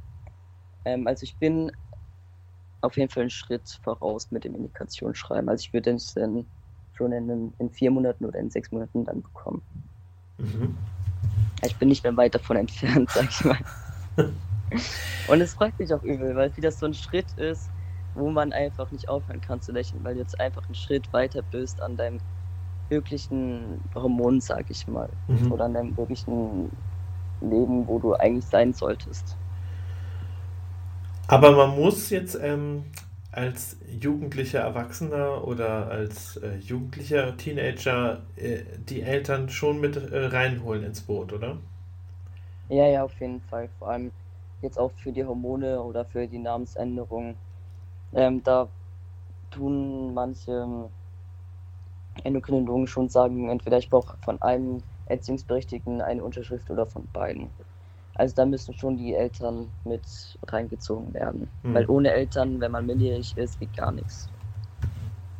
[0.84, 1.72] Ähm, also ich bin
[2.80, 5.48] auf jeden Fall einen Schritt voraus mit dem Indikationsschreiben.
[5.48, 6.46] Also ich würde es dann
[6.92, 9.62] schon in, in, vier Monaten oder in sechs Monaten dann bekommen.
[10.38, 10.78] Mhm.
[11.62, 13.58] Ich bin nicht mehr weit davon entfernt, sag ich mal.
[15.28, 17.70] Und es freut mich auch übel, weil wie das so ein Schritt ist,
[18.14, 21.42] wo man einfach nicht aufhören kann zu lächeln, weil du jetzt einfach einen Schritt weiter
[21.42, 22.20] bist an deinem
[22.88, 25.12] wirklichen Hormon, sag ich mal.
[25.28, 25.52] Mhm.
[25.52, 26.70] Oder an deinem wirklichen
[27.40, 29.38] Leben, wo du eigentlich sein solltest.
[31.30, 32.86] Aber man muss jetzt ähm,
[33.30, 40.82] als jugendlicher Erwachsener oder als äh, jugendlicher Teenager äh, die Eltern schon mit äh, reinholen
[40.82, 41.58] ins Boot, oder?
[42.68, 43.68] Ja, ja, auf jeden Fall.
[43.78, 44.10] Vor allem
[44.60, 47.36] jetzt auch für die Hormone oder für die Namensänderung.
[48.12, 48.66] Ähm, da
[49.52, 50.86] tun manche ähm,
[52.24, 57.50] Endokrinologen schon sagen, entweder ich brauche von einem Erziehungsberechtigten eine Unterschrift oder von beiden.
[58.20, 60.02] Also da müssen schon die Eltern mit
[60.46, 61.48] reingezogen werden.
[61.62, 61.74] Mhm.
[61.74, 64.28] Weil ohne Eltern, wenn man minderjährig ist, geht gar nichts.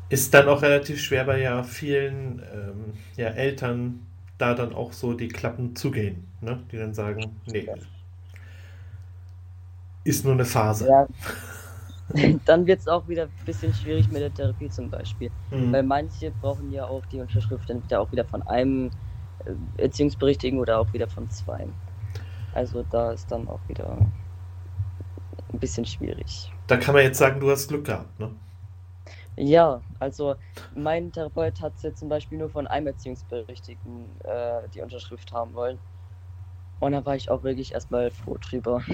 [0.08, 4.00] Ist dann auch relativ schwer bei ja vielen ähm, ja, Eltern
[4.38, 6.62] da dann auch so die Klappen zugehen, ne?
[6.72, 7.68] Die dann sagen, nee,
[10.04, 10.88] ist nur eine Phase.
[10.88, 11.06] Ja.
[12.46, 15.30] Dann wird es auch wieder ein bisschen schwierig mit der Therapie zum Beispiel.
[15.50, 15.72] Mhm.
[15.72, 18.90] Weil manche brauchen ja auch die Unterschrift entweder auch wieder von einem
[19.44, 21.68] äh, Erziehungsberechtigten oder auch wieder von zwei.
[22.54, 23.96] Also da ist dann auch wieder
[25.52, 26.52] ein bisschen schwierig.
[26.66, 28.30] Da kann man jetzt sagen, du hast Glück gehabt, ne?
[29.36, 30.34] Ja, also
[30.74, 35.78] mein Therapeut hat jetzt zum Beispiel nur von einem Erziehungsberechtigten äh, die Unterschrift haben wollen.
[36.80, 38.82] Und da war ich auch wirklich erstmal froh drüber.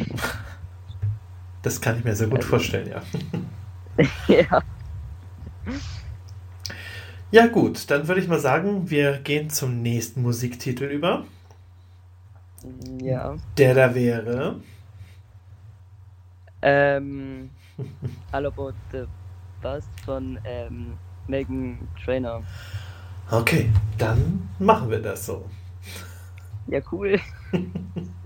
[1.62, 3.03] Das kann ich mir sehr gut Also- vorstellen, ja.
[4.29, 4.62] ja.
[7.33, 11.25] Ja, gut, dann würde ich mal sagen, wir gehen zum nächsten Musiktitel über.
[13.01, 13.37] Ja.
[13.57, 14.61] Der da wäre.
[16.62, 17.51] Ähm,
[18.33, 19.05] All About the
[19.62, 20.95] Bust von ähm,
[21.27, 22.42] Megan Trainer.
[23.31, 25.45] Okay, dann machen wir das so.
[26.69, 27.19] Ja, cool.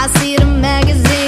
[0.00, 1.27] I see the magazines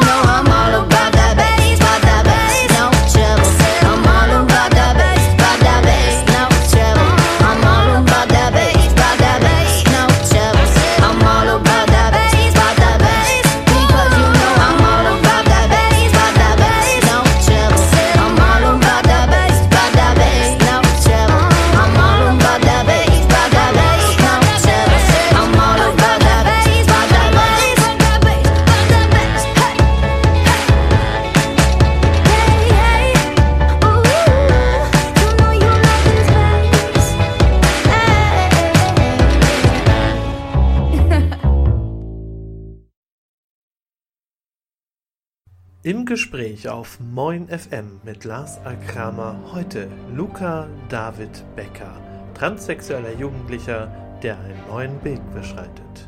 [45.91, 48.75] Im Gespräch auf Moin FM mit Lars A.
[48.75, 51.93] Kramer heute Luca David Becker,
[52.33, 53.91] transsexueller Jugendlicher,
[54.23, 56.07] der einen neuen Weg beschreitet.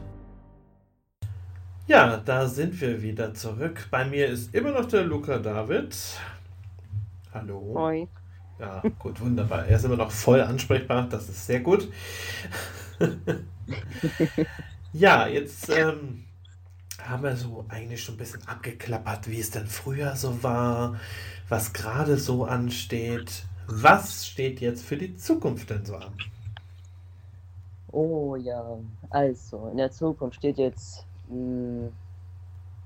[1.85, 3.89] Ja, da sind wir wieder zurück.
[3.91, 5.93] Bei mir ist immer noch der Luca David.
[7.33, 7.73] Hallo.
[7.73, 8.07] Moin.
[8.61, 9.65] Ja, gut, wunderbar.
[9.65, 11.89] Er ist immer noch voll ansprechbar, das ist sehr gut.
[14.93, 16.23] ja, jetzt ähm,
[17.01, 20.99] haben wir so eigentlich schon ein bisschen abgeklappert, wie es denn früher so war,
[21.49, 23.43] was gerade so ansteht.
[23.67, 26.13] Was steht jetzt für die Zukunft denn so an?
[27.91, 28.77] Oh ja,
[29.09, 31.89] also in der Zukunft steht jetzt mh,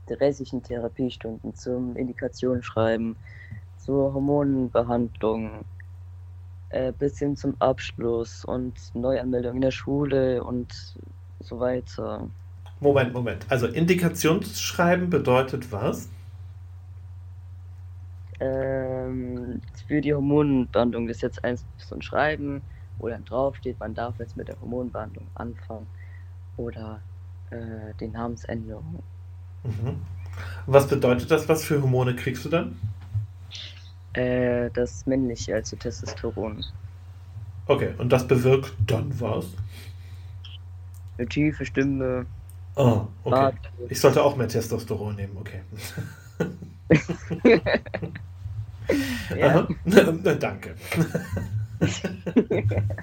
[0.09, 3.15] die restlichen Therapiestunden zum Indikationsschreiben,
[3.77, 5.63] zur Hormonbehandlung,
[6.69, 10.97] äh, bis hin zum Abschluss und Neuanmeldung in der Schule und
[11.39, 12.27] so weiter.
[12.79, 13.45] Moment, Moment.
[13.49, 16.09] Also Indikationsschreiben bedeutet was?
[18.39, 22.61] Ähm, für die Hormonbehandlung ist jetzt eins so ein Schreiben,
[22.99, 25.87] wo dann draufsteht, man darf jetzt mit der Hormonbehandlung anfangen
[26.55, 27.01] oder
[27.49, 29.01] äh, die Namensänderung.
[29.63, 30.01] Mhm.
[30.67, 31.49] Was bedeutet das?
[31.49, 32.77] Was für Hormone kriegst du dann?
[34.13, 36.63] Äh, das männliche, also Testosteron.
[37.65, 39.47] Okay, und das bewirkt dann was?
[41.17, 42.27] Eine tiefe Stimme,
[42.77, 43.31] Oh, okay.
[43.31, 43.55] Bart.
[43.89, 45.63] Ich sollte auch mehr Testosteron nehmen, okay.
[49.35, 49.47] Ja.
[49.47, 49.67] Aha.
[50.39, 50.75] Danke.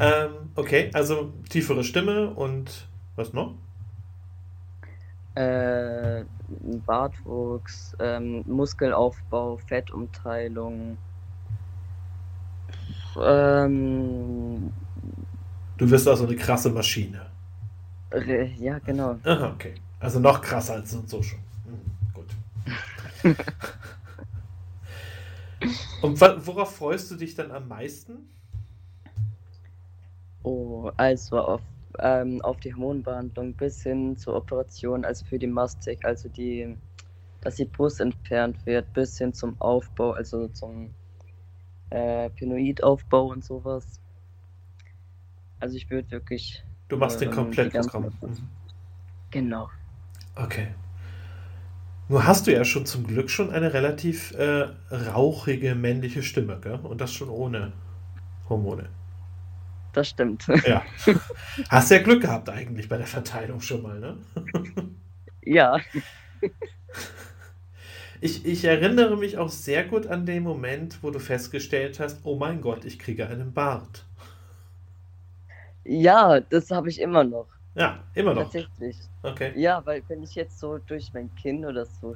[0.00, 3.54] Ähm, okay, also tiefere Stimme und was noch?
[5.34, 6.24] Äh,
[6.86, 10.98] Bartwuchs, ähm, Muskelaufbau, Fettumteilung.
[13.20, 14.72] Ähm,
[15.82, 17.26] Du wirst also eine krasse Maschine.
[18.56, 19.18] ja, genau.
[19.24, 19.74] Aha, okay.
[19.98, 21.40] Also noch krasser als so schon.
[21.66, 22.28] Mhm, gut.
[26.02, 28.30] Und worauf freust du dich dann am meisten?
[30.44, 31.62] Oh, also auf,
[31.98, 36.76] ähm, auf die Hormonbehandlung bis hin zur Operation, also für die Mastek, also die,
[37.40, 40.94] dass die Brust entfernt wird, bis hin zum Aufbau, also zum
[41.90, 44.01] äh, Penoidaufbau und sowas.
[45.62, 48.10] Also ich würde wirklich, Du machst den Komplettprogramm.
[48.10, 48.48] die ganzen- Mhm.
[49.30, 49.70] genau.
[50.34, 50.68] Okay.
[52.08, 56.80] Nur hast du ja schon zum Glück schon eine relativ äh, rauchige männliche Stimme, gell?
[56.82, 57.72] Und das schon ohne
[58.48, 58.88] Hormone.
[59.92, 60.46] Das stimmt.
[60.66, 60.82] Ja.
[61.68, 64.16] Hast ja Glück gehabt eigentlich bei der Verteilung schon mal, ne?
[65.42, 65.78] ja,
[68.20, 72.36] Ich, ich erinnere mich auch sehr gut an den Moment, wo du festgestellt hast, oh
[72.36, 74.04] mein Gott, ich kriege einen Bart.
[75.84, 77.46] Ja, das habe ich immer noch.
[77.74, 78.44] Ja, immer noch.
[78.44, 78.98] Tatsächlich.
[79.22, 79.52] Okay.
[79.56, 82.14] Ja, weil wenn ich jetzt so durch mein Kinn oder so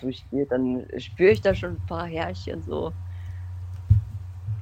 [0.00, 2.92] durchgehe, dann spüre ich da schon ein paar Härchen so.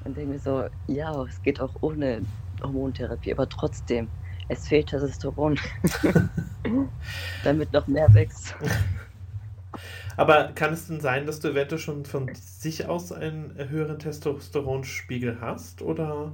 [0.05, 2.23] Und denke mir so, ja, es geht auch ohne
[2.63, 4.09] Hormontherapie, aber trotzdem,
[4.49, 5.59] es fehlt Testosteron.
[7.45, 8.55] Damit noch mehr wächst.
[10.17, 15.41] Aber kann es denn sein, dass du eventuell schon von sich aus einen höheren Testosteronspiegel
[15.41, 15.83] hast?
[15.83, 16.33] Oder?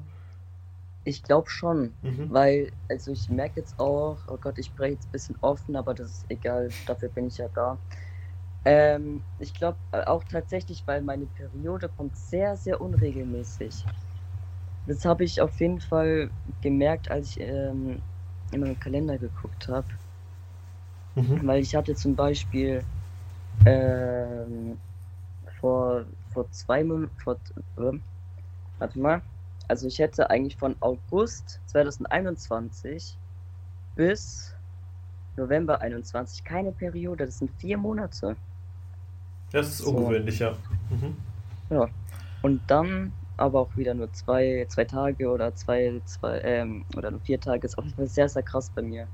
[1.05, 2.31] Ich glaube schon, Mhm.
[2.33, 5.95] weil, also ich merke jetzt auch, oh Gott, ich spreche jetzt ein bisschen offen, aber
[5.95, 7.79] das ist egal, dafür bin ich ja da.
[8.65, 13.87] Ähm, ich glaube auch tatsächlich, weil meine Periode kommt sehr, sehr unregelmäßig.
[14.87, 16.31] Das habe ich auf jeden Fall
[16.63, 18.03] gemerkt, als ich ähm,
[18.53, 19.89] in meinen Kalender geguckt habe.
[21.17, 21.47] Mhm.
[21.47, 22.85] Weil ich hatte zum Beispiel
[23.67, 24.79] ähm,
[25.61, 27.39] vor, vor zwei Monaten, vor,
[27.79, 27.99] äh,
[28.79, 29.23] warte mal,
[29.69, 33.19] also ich hätte eigentlich von August 2021
[33.97, 34.57] bis
[35.37, 38.37] November 21 keine Periode, das sind vier Monate.
[39.51, 39.87] Das ist So.
[39.87, 40.59] ungewöhnlich, ja.
[40.91, 41.17] Mhm.
[42.43, 47.21] Und dann aber auch wieder nur zwei, zwei Tage oder zwei, zwei, ähm, oder nur
[47.21, 49.09] vier Tage ist Fall sehr, sehr krass bei mir.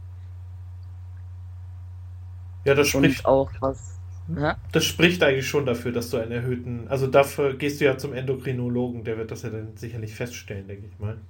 [2.65, 4.00] Ja, das spricht, Und auch was.
[4.29, 4.55] Hä?
[4.73, 6.89] das spricht eigentlich schon dafür, dass du einen erhöhten.
[6.89, 10.87] Also dafür gehst du ja zum Endokrinologen, der wird das ja dann sicherlich feststellen, denke
[10.89, 11.21] ich mal.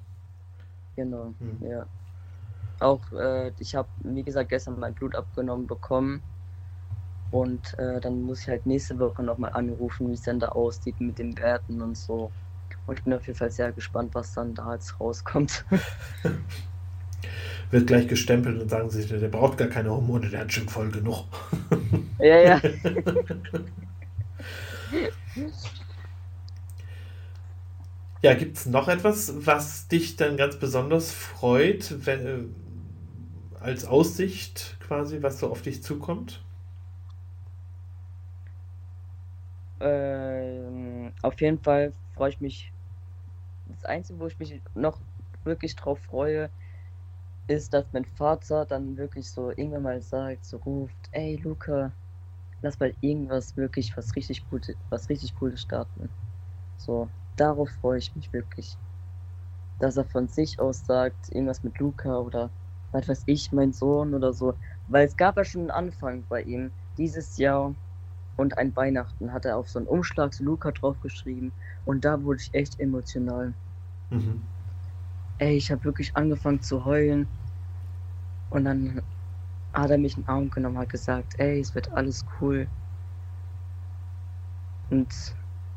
[0.96, 1.56] Genau, Hm.
[1.58, 1.88] ja.
[2.80, 6.24] Auch, äh, ich habe, wie gesagt, gestern mein Blut abgenommen bekommen.
[7.30, 11.00] Und äh, dann muss ich halt nächste Woche nochmal anrufen, wie es denn da aussieht
[11.00, 12.34] mit den Werten und so.
[12.86, 15.64] Und ich bin auf jeden Fall sehr gespannt, was dann da jetzt rauskommt.
[17.70, 20.90] Wird gleich gestempelt und sagen sich, der braucht gar keine Hormone, der hat schon voll
[20.90, 21.24] genug.
[22.18, 22.60] ja, ja.
[28.22, 32.38] Ja, gibt es noch etwas, was dich dann ganz besonders freut, wenn, äh,
[33.60, 36.42] als Aussicht quasi, was so auf dich zukommt?
[39.80, 42.72] Ähm, auf jeden Fall freue ich mich.
[43.68, 44.98] Das Einzige, wo ich mich noch
[45.44, 46.50] wirklich drauf freue,
[47.50, 51.94] ist, dass mein Vater dann wirklich so irgendwann mal sagt, so ruft, ey Luca,
[52.62, 56.10] lass mal irgendwas wirklich, was richtig Gutes, was richtig Cooles starten.
[56.76, 58.78] So, darauf freue ich mich wirklich.
[59.80, 62.52] Dass er von sich aus sagt, irgendwas mit Luca oder
[62.92, 64.54] was weiß ich, mein Sohn oder so.
[64.86, 66.72] Weil es gab ja schon einen Anfang bei ihm.
[66.98, 67.74] Dieses Jahr
[68.36, 71.52] und ein Weihnachten hat er auf so einen Umschlag zu Luca draufgeschrieben.
[71.84, 73.54] Und da wurde ich echt emotional.
[74.10, 74.48] Mhm.
[75.38, 77.39] Ey, ich habe wirklich angefangen zu heulen.
[78.50, 79.02] Und dann
[79.72, 82.66] hat er mich in den Arm genommen, hat gesagt, ey, es wird alles cool.
[84.90, 85.08] Und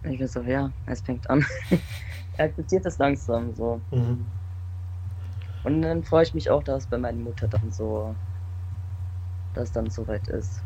[0.03, 1.45] ich war so, ja, es fängt an.
[2.37, 3.79] er akzeptiert das langsam so.
[3.91, 4.25] Mhm.
[5.63, 8.15] Und dann freue ich mich auch, dass bei meiner Mutter dann so,
[9.53, 10.61] dass dann soweit ist.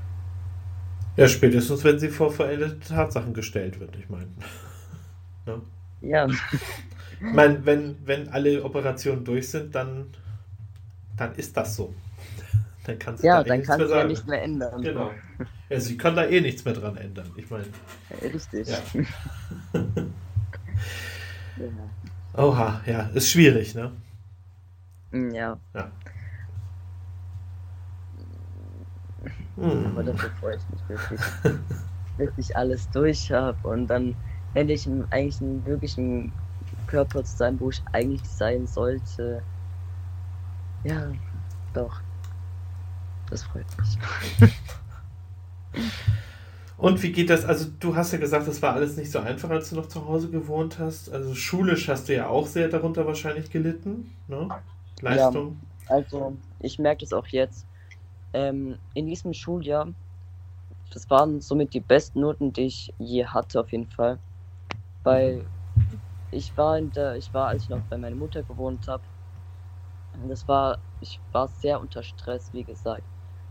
[1.18, 4.30] Ja, spätestens, wenn sie vor veränderte Tatsachen gestellt wird, ich meine.
[5.46, 5.62] ja.
[6.02, 6.28] ja.
[7.20, 10.08] Ich meine, wenn, wenn alle Operationen durch sind, dann,
[11.18, 11.94] dann ist das so.
[12.86, 14.00] Dann kannst du ja, da eh dann nichts mehr sagen.
[14.00, 14.82] Ja nicht mehr ändern.
[14.82, 15.12] Genau.
[15.70, 17.30] Ja, sie kann da eh nichts mehr dran ändern.
[17.36, 17.66] Ich meine.
[18.10, 18.70] Ja, richtig.
[18.70, 18.78] Ja.
[21.58, 22.42] ja.
[22.42, 23.92] Oha, ja, ist schwierig, ne?
[25.12, 25.60] Mm, ja.
[25.74, 25.92] Ja.
[29.58, 29.88] Hm.
[29.88, 31.20] Aber dafür freue ich mich wirklich,
[32.18, 34.16] wirklich alles durch habe und dann
[34.54, 36.32] endlich eigentlich einen wirklichen
[36.86, 39.42] Körper zu sein, wo ich eigentlich sein sollte.
[40.84, 41.12] Ja,
[41.74, 42.02] doch.
[43.30, 43.98] Das freut mich.
[46.78, 47.44] Und wie geht das?
[47.44, 50.06] Also, du hast ja gesagt, das war alles nicht so einfach, als du noch zu
[50.08, 51.12] Hause gewohnt hast.
[51.12, 54.12] Also, schulisch hast du ja auch sehr darunter wahrscheinlich gelitten.
[54.28, 54.48] Ne?
[55.02, 55.60] Leistung.
[55.90, 57.66] Ja, also, ich merke das auch jetzt.
[58.34, 59.88] Ähm, in diesem Schuljahr,
[60.94, 64.20] das waren somit die besten Noten, die ich je hatte, auf jeden Fall.
[65.04, 65.46] Weil
[66.32, 69.04] ich war in der, ich war, als ich noch bei meiner Mutter gewohnt habe,
[70.28, 73.04] das war, ich war sehr unter Stress, wie gesagt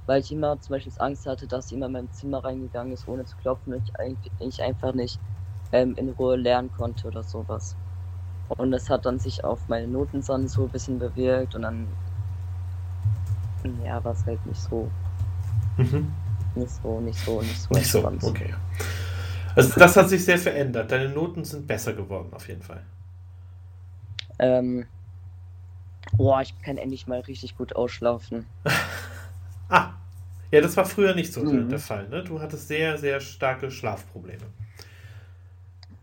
[0.06, 3.24] weil ich immer zum Beispiel Angst hatte, dass immer in mein Zimmer reingegangen ist, ohne
[3.24, 5.18] zu klopfen und ich, ich einfach nicht
[5.72, 7.76] ähm, in Ruhe lernen konnte oder sowas.
[8.48, 11.88] Und das hat dann sich auf meine Noten so ein bisschen bewirkt und dann
[13.84, 14.88] ja, war es halt nicht so.
[15.76, 16.12] Mhm.
[16.54, 17.74] Nicht so, nicht so, nicht so.
[17.74, 18.54] Nicht so, okay.
[19.56, 20.92] Also das hat sich sehr verändert.
[20.92, 22.82] Deine Noten sind besser geworden, auf jeden Fall.
[24.38, 24.86] Ähm,
[26.16, 28.46] boah, ich kann endlich mal richtig gut ausschlafen.
[29.68, 29.94] Ah,
[30.52, 31.68] ja, das war früher nicht so mhm.
[31.68, 32.08] der Fall.
[32.08, 32.22] Ne?
[32.22, 34.44] Du hattest sehr, sehr starke Schlafprobleme.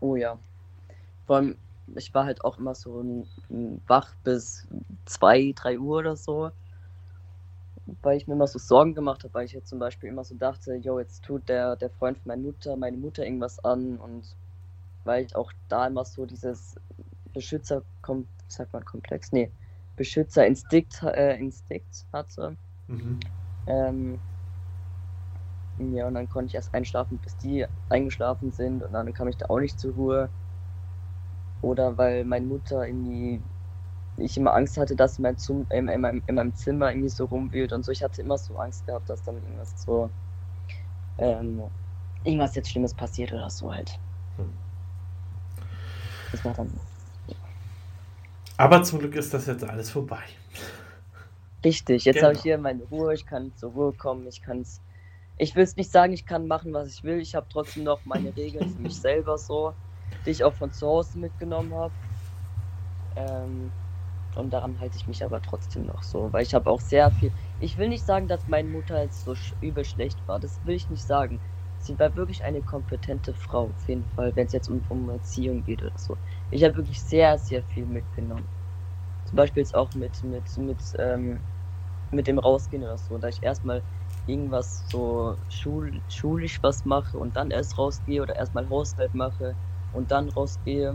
[0.00, 0.38] Oh ja.
[1.26, 1.56] Vor allem,
[1.96, 3.26] ich war halt auch immer so
[3.86, 4.68] wach bis
[5.06, 6.50] 2, 3 Uhr oder so.
[8.02, 10.34] Weil ich mir immer so Sorgen gemacht habe, weil ich jetzt zum Beispiel immer so
[10.34, 14.24] dachte, jo, jetzt tut der, der Freund von meiner Mutter, meine Mutter irgendwas an und
[15.04, 16.76] weil ich auch da immer so dieses
[17.32, 17.82] Beschützer,
[18.48, 19.50] sagt man Komplex, nee,
[19.96, 22.56] Beschützerinstinkt äh, Instinkt hatte.
[22.86, 23.20] Mhm.
[23.66, 24.20] Ähm,
[25.78, 29.36] ja, und dann konnte ich erst einschlafen, bis die eingeschlafen sind und dann kam ich
[29.36, 30.30] da auch nicht zur Ruhe.
[31.60, 33.42] Oder weil meine Mutter irgendwie,
[34.16, 37.24] ich immer Angst hatte, dass mein Zum, in, in, meinem, in meinem Zimmer irgendwie so
[37.24, 37.92] rumwühlt und so.
[37.92, 40.10] Ich hatte immer so Angst gehabt, dass dann irgendwas so,
[41.18, 41.70] ähm,
[42.22, 43.98] irgendwas jetzt Schlimmes passiert oder so halt.
[44.36, 44.52] Hm.
[46.30, 46.93] Das war dann.
[48.56, 50.22] Aber zum Glück ist das jetzt alles vorbei.
[51.64, 52.26] Richtig, jetzt genau.
[52.26, 54.80] habe ich hier meine Ruhe, ich kann zur Ruhe kommen, ich kann es.
[55.36, 57.18] Ich will es nicht sagen, ich kann machen, was ich will.
[57.20, 59.74] Ich habe trotzdem noch meine Regeln für mich selber so,
[60.24, 61.92] die ich auch von zu Hause mitgenommen habe.
[63.16, 63.72] Ähm,
[64.36, 67.32] und daran halte ich mich aber trotzdem noch so, weil ich habe auch sehr viel.
[67.60, 70.38] Ich will nicht sagen, dass meine Mutter jetzt so übel schlecht war.
[70.38, 71.40] Das will ich nicht sagen.
[71.78, 75.64] Sie war wirklich eine kompetente Frau, auf jeden Fall, wenn es jetzt um, um Erziehung
[75.64, 76.16] geht oder so.
[76.54, 78.46] Ich habe wirklich sehr, sehr viel mitgenommen.
[79.26, 81.40] Zum Beispiel jetzt auch mit, mit, mit ähm,
[82.12, 83.82] mit dem Rausgehen oder so, da ich erstmal
[84.28, 89.56] irgendwas so schul schulisch was mache und dann erst rausgehe oder erstmal Haushalt mache
[89.92, 90.94] und dann rausgehe.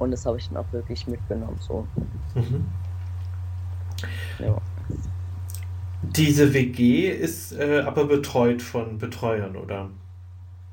[0.00, 1.58] Und das habe ich dann auch wirklich mitgenommen.
[1.60, 1.86] So.
[2.34, 2.66] Mhm.
[4.40, 4.58] Ja.
[6.02, 9.90] Diese WG ist äh, aber betreut von Betreuern, oder?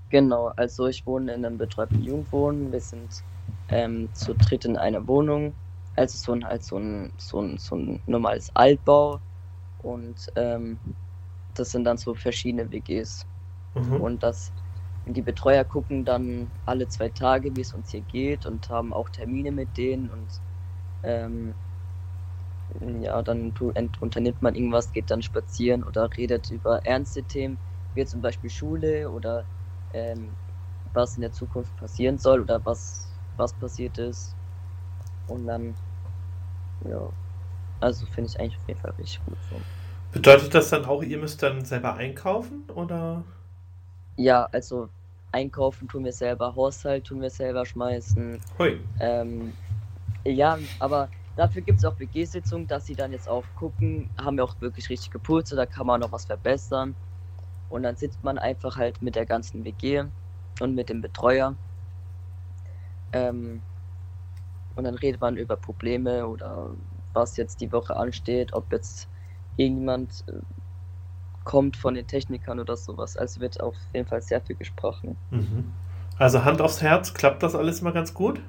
[0.09, 2.71] Genau, also ich wohne in einem betreuten Jugendwohnen.
[2.71, 3.23] Wir sind
[3.67, 5.55] ähm, zu dritt in einer Wohnung
[5.95, 9.21] also so ein, halt so ein, so ein, so ein normales Altbau.
[9.77, 10.79] Und ähm,
[11.53, 13.25] das sind dann so verschiedene WGs.
[13.75, 14.01] Mhm.
[14.01, 14.53] Und das,
[15.05, 19.09] die Betreuer gucken dann alle zwei Tage, wie es uns hier geht und haben auch
[19.09, 20.41] Termine mit denen und
[21.03, 21.55] ähm,
[23.01, 23.53] ja, dann
[23.99, 27.59] unternimmt man irgendwas, geht dann spazieren oder redet über ernste Themen,
[27.93, 29.47] wie zum Beispiel Schule oder
[29.93, 30.29] ähm,
[30.93, 34.35] was in der Zukunft passieren soll oder was, was passiert ist.
[35.27, 35.75] Und dann,
[36.89, 37.09] ja,
[37.79, 39.55] also finde ich eigentlich auf jeden Fall richtig gut so.
[40.11, 43.23] Bedeutet das dann auch, ihr müsst dann selber einkaufen oder?
[44.15, 44.89] Ja, also
[45.31, 48.39] einkaufen tun wir selber, Haushalt tun wir selber schmeißen.
[48.57, 48.79] Hui.
[48.99, 49.53] Ähm,
[50.25, 54.43] ja, aber dafür gibt es auch WG-Sitzungen, dass sie dann jetzt auch gucken, haben wir
[54.43, 56.95] auch wirklich richtig geputzt oder kann man noch was verbessern.
[57.69, 60.03] Und dann sitzt man einfach halt mit der ganzen WG
[60.59, 61.55] und mit dem Betreuer.
[63.13, 63.61] Ähm,
[64.75, 66.71] und dann redet man über Probleme oder
[67.13, 69.07] was jetzt die Woche ansteht, ob jetzt
[69.57, 70.33] irgendjemand äh,
[71.43, 73.17] kommt von den Technikern oder sowas.
[73.17, 75.17] Also wird auf jeden Fall sehr viel gesprochen.
[75.31, 75.71] Mhm.
[76.17, 78.41] Also Hand aufs Herz, klappt das alles mal ganz gut?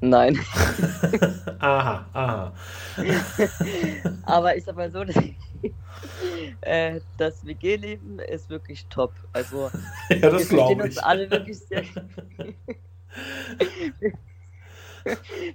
[0.00, 0.38] Nein.
[1.58, 2.52] aha, aha.
[4.22, 5.02] Aber ich sag mal so,
[6.60, 9.12] äh, das WG-Leben ist wirklich top.
[9.32, 9.70] Also
[10.10, 11.04] ja, das wir verstehen glaube uns ich.
[11.04, 11.82] alle wirklich sehr.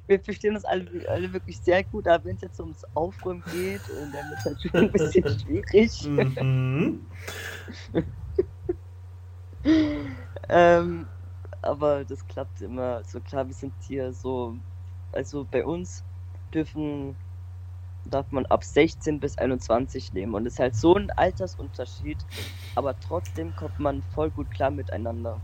[0.07, 3.81] wir verstehen uns alle, alle wirklich sehr gut, aber wenn es jetzt ums Aufräumen geht,
[3.81, 6.05] äh, dann ist halt schon ein bisschen schwierig.
[6.05, 7.07] Mhm.
[10.49, 11.07] ähm,
[11.63, 12.97] aber das klappt immer.
[12.97, 14.55] Also klar, wir sind hier so,
[15.11, 16.03] also bei uns
[16.53, 17.15] dürfen
[18.05, 22.17] darf man ab 16 bis 21 leben und es ist halt so ein Altersunterschied,
[22.75, 25.39] aber trotzdem kommt man voll gut klar miteinander.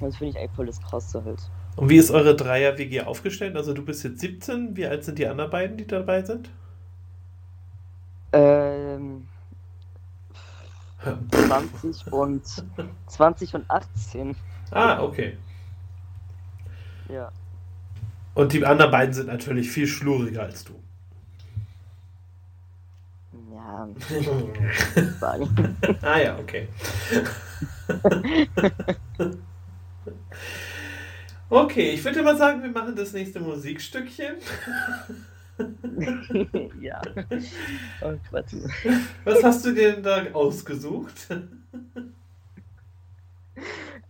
[0.00, 1.50] Das finde ich eigentlich voll das Krasse halt.
[1.76, 3.56] Und wie ist eure Dreier-WG aufgestellt?
[3.56, 6.50] Also du bist jetzt 17, wie alt sind die anderen beiden, die dabei sind?
[8.32, 9.28] Ähm,
[11.30, 12.42] 20 und
[13.06, 14.36] 20 und 18.
[14.70, 15.36] Ah, okay.
[17.08, 17.30] Ja.
[18.34, 20.74] Und die anderen beiden sind natürlich viel schluriger als du.
[23.52, 23.88] Ja,
[26.02, 26.68] ah ja, okay.
[31.50, 34.36] okay, ich würde mal sagen, wir machen das nächste Musikstückchen.
[36.80, 37.02] ja.
[38.00, 38.14] Oh.
[39.24, 41.28] Was hast du dir denn da ausgesucht?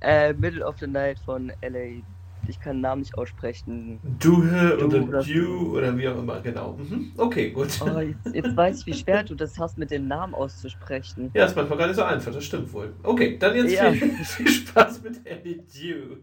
[0.00, 2.02] Äh, Middle of the Night von LA.
[2.48, 4.00] Ich kann den Namen nicht aussprechen.
[4.18, 6.78] Duhe Du oder oder Dew oder wie auch immer, genau.
[6.78, 7.12] Mhm.
[7.18, 7.68] Okay, gut.
[7.84, 11.30] Oh, jetzt, jetzt weiß ich, wie schwer du das hast, mit dem Namen auszusprechen.
[11.34, 12.94] Ja, ist manchmal gar nicht so einfach, das stimmt wohl.
[13.02, 13.92] Okay, dann jetzt Ja.
[13.92, 16.16] viel, viel Spaß mit Ellie Dew.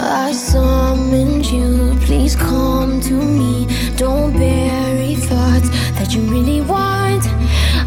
[0.00, 3.66] I summoned you, please come to me.
[3.96, 5.68] Don't bury thoughts
[5.98, 7.24] that you really want.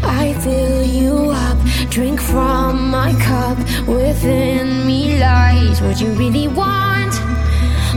[0.04, 1.58] I fill you up,
[1.90, 3.58] drink from my cup.
[3.88, 7.14] Within me lies what you really want.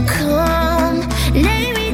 [0.08, 1.00] Come,
[1.34, 1.85] lay me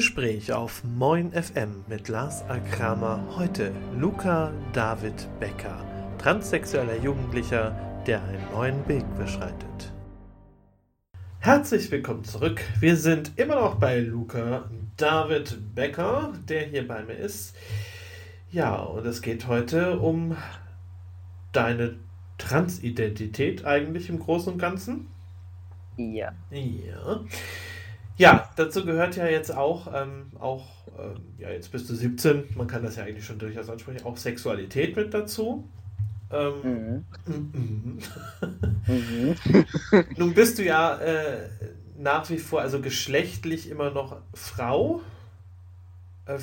[0.00, 2.58] Gespräch auf Moin FM mit Lars A.
[2.58, 5.84] Kramer heute Luca David Becker,
[6.16, 7.76] transsexueller Jugendlicher,
[8.06, 9.92] der einen neuen Weg beschreitet.
[11.40, 12.62] Herzlich willkommen zurück.
[12.80, 17.54] Wir sind immer noch bei Luca David Becker, der hier bei mir ist.
[18.50, 20.34] Ja, und es geht heute um
[21.52, 21.96] deine
[22.38, 25.08] Transidentität eigentlich im Großen und Ganzen.
[25.98, 26.32] Ja.
[26.50, 27.20] Ja.
[28.20, 30.66] Ja, dazu gehört ja jetzt auch, ähm, auch
[30.98, 34.18] ähm, ja, jetzt bist du 17, man kann das ja eigentlich schon durchaus ansprechen, auch
[34.18, 35.66] Sexualität mit dazu.
[36.30, 37.98] Ähm, Mhm.
[38.86, 39.64] mhm.
[40.18, 41.48] Nun bist du ja äh,
[41.96, 45.00] nach wie vor, also geschlechtlich immer noch Frau.
[46.26, 46.38] Äh,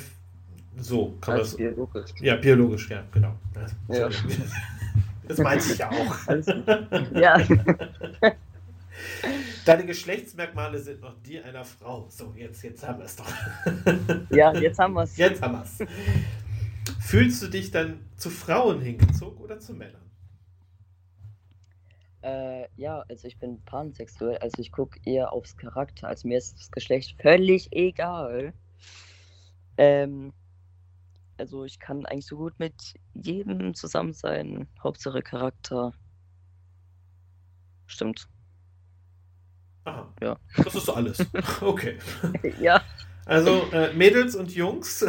[0.76, 1.56] so kann man Als das.
[1.58, 2.10] biologisch.
[2.20, 3.34] Ja, biologisch, ja, genau.
[3.88, 4.08] Ja.
[5.28, 6.16] Das meinte ich ja auch.
[7.14, 7.38] Ja.
[9.68, 12.08] Deine Geschlechtsmerkmale sind noch die einer Frau.
[12.08, 13.30] So, jetzt, jetzt haben wir es doch.
[14.30, 15.14] ja, jetzt haben wir es.
[15.18, 17.06] Jetzt haben wir es.
[17.06, 20.10] Fühlst du dich dann zu Frauen hingezogen oder zu Männern?
[22.22, 26.08] Äh, ja, also ich bin pansexuell, also ich gucke eher aufs Charakter.
[26.08, 28.54] Also mir ist das Geschlecht völlig egal.
[29.76, 30.32] Ähm,
[31.36, 34.66] also ich kann eigentlich so gut mit jedem zusammen sein.
[34.82, 35.92] Hauptsache Charakter.
[37.84, 38.30] Stimmt.
[39.88, 40.12] Aha.
[40.22, 40.36] Ja.
[40.56, 41.24] Das ist so alles.
[41.60, 41.96] Okay.
[42.60, 42.80] ja.
[43.24, 45.04] Also äh, Mädels und Jungs,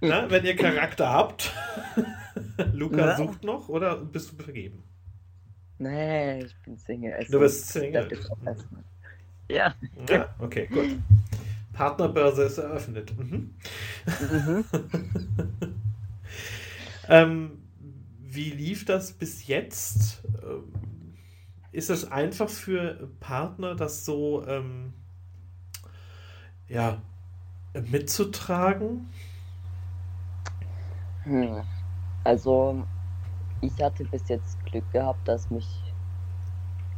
[0.00, 1.52] Na, wenn ihr Charakter habt,
[2.72, 3.16] Luca Ja.
[3.16, 4.82] sucht noch oder bist du vergeben?
[5.78, 7.14] Nee, ich bin Single.
[7.14, 8.08] Also Du bist Single.
[8.12, 8.56] erstmal.
[9.48, 9.74] Ja.
[10.08, 10.98] Ja, okay, gut.
[11.72, 13.12] Partnerbörse ist eröffnet.
[13.18, 13.54] Mhm.
[14.30, 14.64] Mhm.
[17.08, 17.50] Ähm,
[18.20, 20.22] wie lief das bis jetzt?
[21.78, 24.92] Ist es einfach für Partner, das so ähm,
[26.66, 27.00] ja,
[27.72, 29.08] mitzutragen?
[31.22, 31.62] Hm.
[32.24, 32.82] Also,
[33.60, 35.68] ich hatte bis jetzt Glück gehabt, dass mich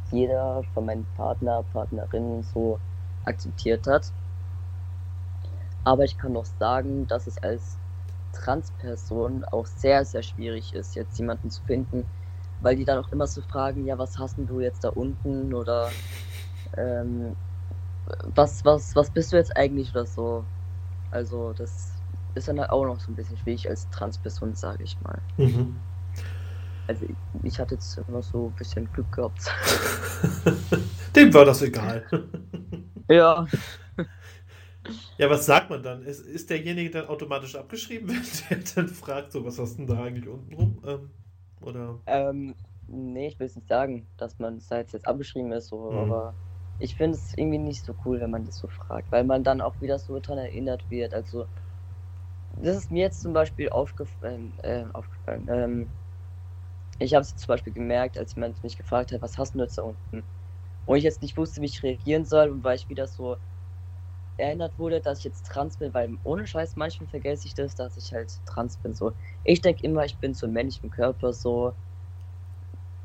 [0.09, 2.79] jeder von meinen Partner, Partnerinnen so
[3.25, 4.11] akzeptiert hat.
[5.83, 7.77] Aber ich kann auch sagen, dass es als
[8.33, 12.03] Transperson auch sehr, sehr schwierig ist, jetzt jemanden zu finden,
[12.61, 15.53] weil die dann auch immer so fragen, ja, was hast denn du jetzt da unten
[15.53, 15.89] oder
[16.77, 17.35] ähm,
[18.35, 20.43] was, was, was bist du jetzt eigentlich oder so.
[21.11, 21.91] Also das
[22.35, 25.19] ist dann halt auch noch so ein bisschen schwierig als Transperson, sage ich mal.
[25.37, 25.75] Mhm.
[26.87, 29.51] Also ich, ich hatte jetzt immer so ein bisschen Glück gehabt.
[31.15, 32.05] Dem war das egal.
[33.09, 33.47] ja.
[35.17, 36.03] Ja, was sagt man dann?
[36.03, 38.09] Ist, ist derjenige dann automatisch abgeschrieben,
[38.49, 40.81] wenn der dann fragt, so, was hast du denn da eigentlich unten rum?
[40.85, 41.09] Ähm,
[41.61, 42.03] oder?
[42.05, 42.55] Ähm,
[42.87, 46.01] nee, ich will es nicht sagen, dass man es halt jetzt abgeschrieben ist, so, Mhm.
[46.01, 46.37] aber
[46.77, 49.61] ich finde es irgendwie nicht so cool, wenn man das so fragt, weil man dann
[49.61, 51.13] auch wieder so dran erinnert wird.
[51.13, 51.47] Also,
[52.51, 55.47] das ist mir jetzt zum Beispiel aufgefallen, äh, aufgefallen.
[55.49, 55.93] Ähm,
[56.99, 59.77] ich habe es zum Beispiel gemerkt, als jemand mich gefragt hat, was hast du jetzt
[59.77, 60.29] da unten?
[60.85, 63.37] Und ich jetzt nicht wusste, wie ich reagieren soll und weil ich wieder so
[64.37, 67.97] erinnert wurde, dass ich jetzt trans bin, weil ohne Scheiß manchmal vergesse ich das, dass
[67.97, 68.93] ich halt trans bin.
[68.93, 69.13] So,
[69.43, 71.73] ich denke immer, ich bin so ein männlichem Körper, so,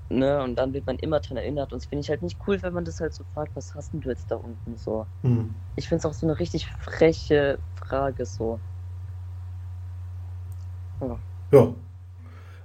[0.09, 2.63] ne, und dann wird man immer dran erinnert und das finde ich halt nicht cool,
[2.63, 5.07] wenn man das halt so fragt, was hast denn du jetzt da unten so?
[5.23, 5.55] Hm.
[5.77, 8.61] Ich finde es auch so eine richtig freche Frage so.
[11.01, 11.19] Ja.
[11.53, 11.75] Äh,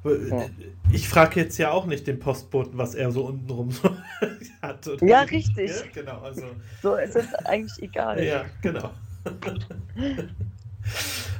[0.04, 0.46] Ja.
[0.92, 3.96] Ich frage jetzt ja auch nicht den Postboten, was er so untenrum so
[4.62, 4.90] hat.
[5.02, 5.70] Ja, richtig.
[5.70, 6.48] Ja, genau, also.
[6.82, 8.24] So, es ist eigentlich egal.
[8.24, 8.92] Ja, genau.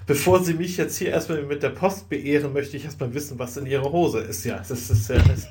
[0.06, 3.58] Bevor Sie mich jetzt hier erstmal mit der Post beehren, möchte ich erstmal wissen, was
[3.58, 4.44] in Ihrer Hose ist.
[4.44, 5.18] Ja, das ist ja.
[5.18, 5.48] Das,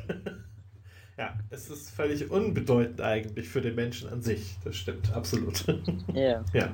[1.18, 4.56] ja, es ist völlig unbedeutend eigentlich für den Menschen an sich.
[4.64, 5.64] Das stimmt, absolut.
[6.14, 6.44] Ja.
[6.52, 6.70] Ja.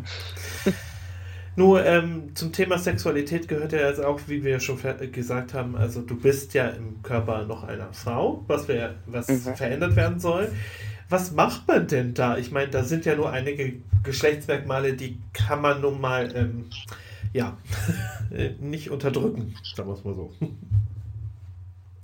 [1.57, 5.74] Nur ähm, zum Thema Sexualität gehört ja jetzt auch, wie wir schon ver- gesagt haben,
[5.74, 9.57] also du bist ja im Körper noch einer Frau, was, wir, was Mhm.
[9.57, 10.52] verändert werden soll.
[11.09, 12.36] Was macht man denn da?
[12.36, 16.66] Ich meine, da sind ja nur einige Geschlechtsmerkmale, die kann man nun mal ähm,
[17.32, 17.57] ja,
[18.61, 20.32] nicht unterdrücken, sagen wir es mal so.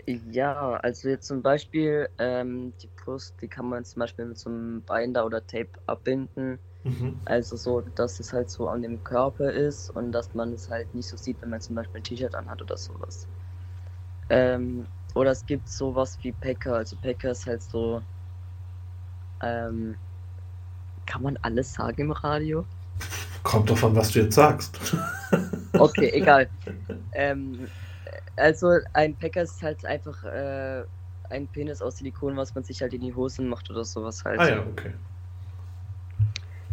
[0.07, 4.51] Ja, also jetzt zum Beispiel ähm, die Brust, die kann man zum Beispiel mit so
[4.51, 6.59] einem Binder oder Tape abbinden.
[6.85, 7.21] Mhm.
[7.25, 10.93] Also so, dass es halt so an dem Körper ist und dass man es halt
[10.95, 13.27] nicht so sieht, wenn man zum Beispiel ein T-Shirt anhat oder sowas.
[14.29, 16.77] Ähm, oder es gibt sowas wie Packer.
[16.77, 18.03] Also Packer ist halt so.
[19.43, 19.97] Ähm,
[21.07, 22.65] kann man alles sagen im Radio?
[23.43, 24.79] Kommt davon, was du jetzt sagst.
[25.75, 26.49] Okay, egal.
[27.13, 27.69] Ähm,
[28.37, 30.85] Also ein Packer ist halt einfach äh,
[31.31, 34.41] ein Penis aus Silikon, was man sich halt in die Hosen macht oder sowas halt.
[34.41, 34.93] Ah ja, okay.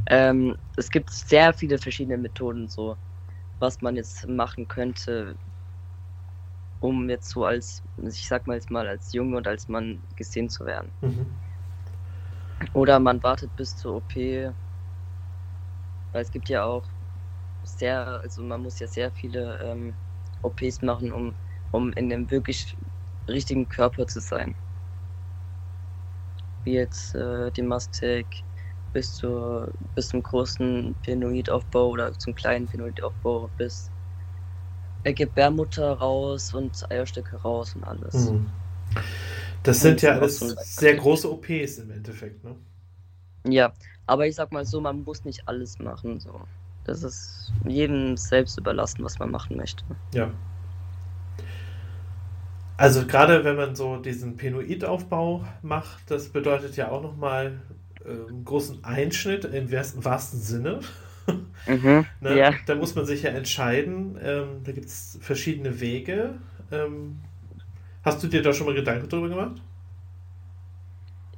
[0.10, 2.98] Ähm, es gibt sehr viele verschiedene Methoden, so
[3.60, 5.38] was man jetzt machen könnte,
[6.80, 10.50] um jetzt so als, ich sag mal jetzt mal als Junge und als Mann gesehen
[10.50, 10.92] zu werden.
[11.02, 11.40] Mhm.
[12.74, 14.56] Oder man wartet bis zur OP, weil
[16.22, 16.86] es gibt ja auch
[17.64, 19.96] sehr, also man muss ja sehr viele ähm,
[20.42, 21.36] OPs machen, um,
[21.72, 22.78] um in dem wirklich
[23.28, 24.56] richtigen Körper zu sein.
[26.64, 28.44] Wie jetzt äh, die Mastek
[28.94, 33.90] bis, zur, bis zum großen Penoidaufbau oder zum kleinen Penoidaufbau bis
[35.04, 38.30] er Gebärmutter raus und Eierstöcke raus und alles.
[38.30, 38.50] Mhm.
[39.64, 42.56] Das sind ja alles sehr große OPs im Endeffekt, ne?
[43.48, 43.74] Ja,
[44.06, 46.20] aber ich sag mal so, man muss nicht alles machen.
[46.20, 46.42] So.
[46.84, 49.84] Das ist jedem selbst überlassen, was man machen möchte.
[50.14, 50.32] Ja.
[52.78, 57.62] Also gerade wenn man so diesen Penoidaufbau macht, das bedeutet ja auch nochmal
[58.06, 60.80] äh, großen Einschnitt im wahrsten Sinne.
[61.68, 62.42] Mhm, ne?
[62.42, 62.54] ja.
[62.66, 64.18] Da muss man sich ja entscheiden.
[64.22, 66.36] Ähm, da gibt es verschiedene Wege.
[66.72, 67.22] Ähm,
[68.04, 69.62] hast du dir da schon mal Gedanken drüber gemacht?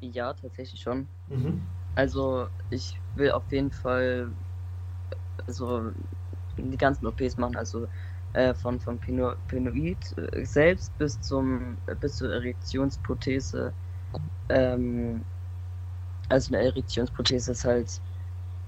[0.01, 1.07] Ja, tatsächlich schon.
[1.29, 1.61] Mhm.
[1.95, 4.31] Also ich will auf jeden Fall
[5.47, 5.91] also
[6.57, 7.87] die ganzen OPs machen, also
[8.33, 13.73] äh, von, von Pino, Pinoid äh, selbst bis zum bis zur Erektionsprothese.
[14.49, 15.23] Ähm,
[16.31, 18.01] also eine Erektionsprothese ist halt,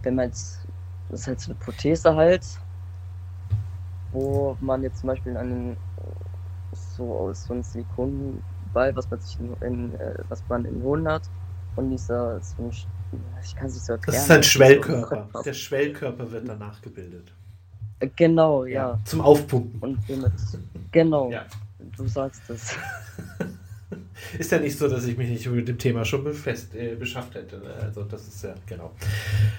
[0.03, 0.59] wenn man jetzt,
[1.09, 2.45] das ist halt so eine Prothese halt,
[4.11, 5.77] wo man jetzt zum Beispiel einen
[6.95, 11.07] so aus so einem Silikonball, was man sich in, in äh, was man im Hohn
[11.07, 11.23] hat,
[11.75, 12.71] und dieser so ein,
[13.43, 14.15] ich kann es nicht so erklären.
[14.15, 15.41] Das ist ein Schwellkörper.
[15.43, 17.33] Der Schwellkörper wird danach gebildet.
[17.99, 18.99] Äh, Genau, ja.
[19.05, 19.79] Zum Aufpumpen.
[19.81, 19.97] Und
[20.91, 21.45] genau, Ja.
[21.97, 22.75] du sagst es.
[24.37, 27.35] Ist ja nicht so, dass ich mich nicht mit dem Thema schon befest, äh, beschafft
[27.35, 27.57] hätte.
[27.59, 27.73] Ne?
[27.81, 28.93] Also das ist ja, genau.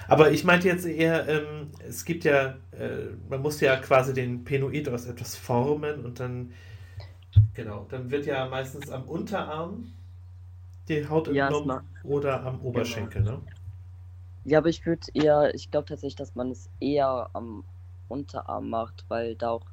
[0.08, 4.44] Aber ich meinte jetzt eher, ähm, es gibt ja, äh, man muss ja quasi den
[4.44, 6.52] Penoid aus etwas formen und dann,
[7.54, 9.92] genau, dann wird ja meistens am Unterarm
[10.88, 13.40] die Haut Ja, entnommen oder am Oberschenkel, ne?
[14.44, 17.64] Ja, aber ich würde eher, ich glaube tatsächlich, dass man es eher am
[18.08, 19.66] Unterarm macht, weil da auch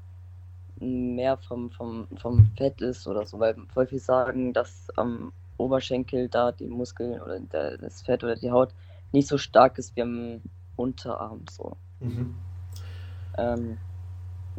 [0.81, 6.27] mehr vom, vom, vom Fett ist oder so, weil voll viel sagen, dass am Oberschenkel
[6.27, 8.73] da die Muskeln oder der, das Fett oder die Haut
[9.11, 10.41] nicht so stark ist wie am
[10.75, 11.77] Unterarm so.
[11.99, 12.35] Mhm.
[13.37, 13.77] Ähm,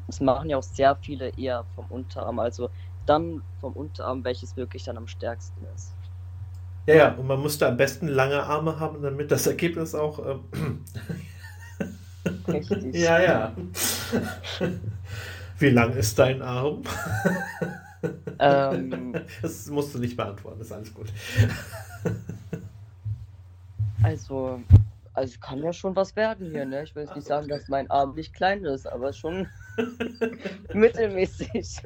[0.07, 2.71] das machen ja auch sehr viele eher vom Unterarm, also
[3.07, 5.93] dann vom Unterarm, welches wirklich dann am stärksten ist.
[6.87, 10.19] Ja, ja, und man muss da am besten lange Arme haben, damit das Ergebnis auch.
[10.27, 10.85] Ähm,
[12.49, 12.95] Richtig.
[12.95, 13.53] ja, ja.
[15.63, 16.83] Wie lang ist dein Arm?
[18.41, 21.07] Ähm, Das musst du nicht beantworten, ist alles gut.
[24.03, 24.61] Also,
[25.15, 26.83] also kann ja schon was werden hier, ne?
[26.83, 29.47] Ich will jetzt nicht sagen, dass mein Arm nicht klein ist, aber schon
[30.75, 31.77] mittelmäßig.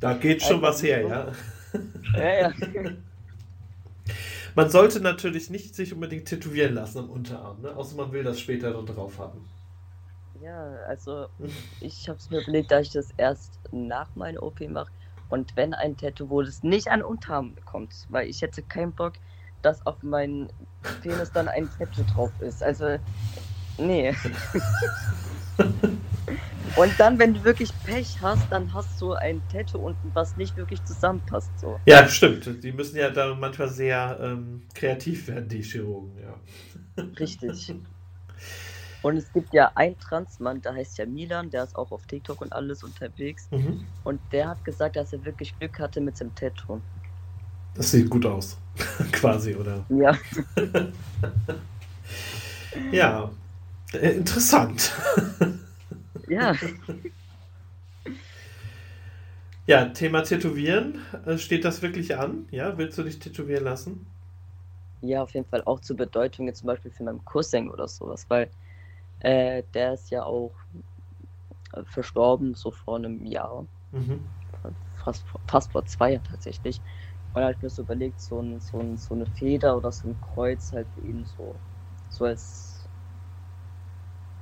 [0.00, 1.32] Da geht schon was her, ja.
[2.18, 2.52] ja, ja.
[4.54, 7.74] Man sollte natürlich nicht sich unbedingt tätowieren lassen am Unterarm, ne?
[7.74, 9.48] außer man will das später noch drauf haben.
[10.44, 11.28] Ja, also
[11.80, 14.92] ich habe es mir überlegt, dass ich das erst nach meiner OP mache.
[15.30, 19.14] Und wenn ein Tattoo, wo das nicht an Unterarm kommt, weil ich hätte keinen Bock,
[19.62, 20.50] dass auf meinen
[21.00, 22.62] Penis dann ein Tattoo drauf ist.
[22.62, 22.98] Also,
[23.78, 24.14] nee.
[26.76, 30.58] Und dann, wenn du wirklich Pech hast, dann hast du ein Tattoo unten, was nicht
[30.58, 31.58] wirklich zusammenpasst.
[31.58, 31.80] So.
[31.86, 32.62] Ja, stimmt.
[32.62, 36.38] Die müssen ja da manchmal sehr ähm, kreativ werden, die Chirurgen, ja.
[37.18, 37.74] Richtig.
[39.04, 42.40] Und es gibt ja einen Transmann, der heißt ja Milan, der ist auch auf TikTok
[42.40, 43.48] und alles unterwegs.
[43.50, 43.84] Mhm.
[44.02, 46.80] Und der hat gesagt, dass er wirklich Glück hatte mit seinem Tattoo.
[47.74, 48.56] Das sieht gut aus.
[49.12, 49.84] Quasi, oder?
[49.90, 50.18] Ja.
[52.90, 53.30] Ja.
[53.92, 54.92] Äh, interessant.
[56.26, 56.54] Ja.
[59.66, 61.02] Ja, Thema Tätowieren.
[61.26, 62.46] Äh, Steht das wirklich an?
[62.50, 64.06] Ja, willst du dich tätowieren lassen?
[65.02, 68.24] Ja, auf jeden Fall auch zur Bedeutung jetzt zum Beispiel für meinen Cousin oder sowas,
[68.28, 68.48] weil
[69.24, 70.54] äh, der ist ja auch
[71.86, 74.34] verstorben, so vor einem Jahr, Mhm.
[74.94, 76.82] fast, fast vor zwei Jahren tatsächlich.
[77.32, 79.92] Und da hab ich mir so überlegt, so, ein, so, ein, so eine Feder oder
[79.92, 81.60] so ein Kreuz halt für ihn so,
[82.08, 82.88] so als,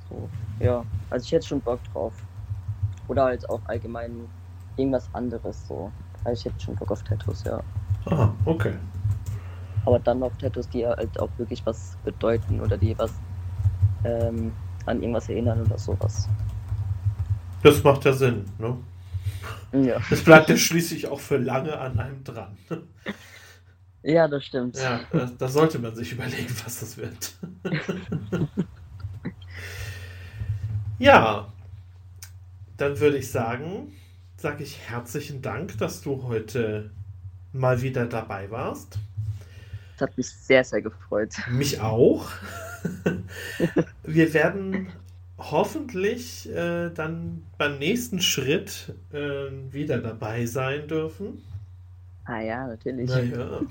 [0.07, 2.27] so, ja, also ich hätte schon Bock drauf.
[3.07, 4.31] Oder halt auch allgemein
[4.77, 5.93] irgendwas anderes so.
[6.23, 7.63] Also ich hätte schon Bock auf Tattoos, ja.
[8.05, 8.79] Aha, okay.
[9.85, 13.21] Aber dann auf Tattoos, die halt auch wirklich was bedeuten oder die was
[14.03, 16.27] ähm, an irgendwas erinnern oder sowas.
[17.61, 18.77] Das macht ja Sinn, ne?
[19.73, 20.01] Ja.
[20.11, 22.57] Es bleibt ja schließlich auch für lange an einem dran.
[24.03, 24.77] ja, das stimmt.
[24.77, 24.99] Ja,
[25.37, 27.35] da sollte man sich überlegen, was das wird.
[30.99, 31.51] ja,
[32.77, 33.93] dann würde ich sagen,
[34.37, 36.91] sage ich herzlichen Dank, dass du heute
[37.51, 38.99] mal wieder dabei warst.
[39.93, 41.33] Das hat mich sehr, sehr gefreut.
[41.49, 42.29] Mich auch.
[44.03, 44.87] Wir werden
[45.37, 51.43] hoffentlich äh, dann beim nächsten Schritt äh, wieder dabei sein dürfen.
[52.25, 53.09] Ah ja, natürlich.
[53.09, 53.61] Naja.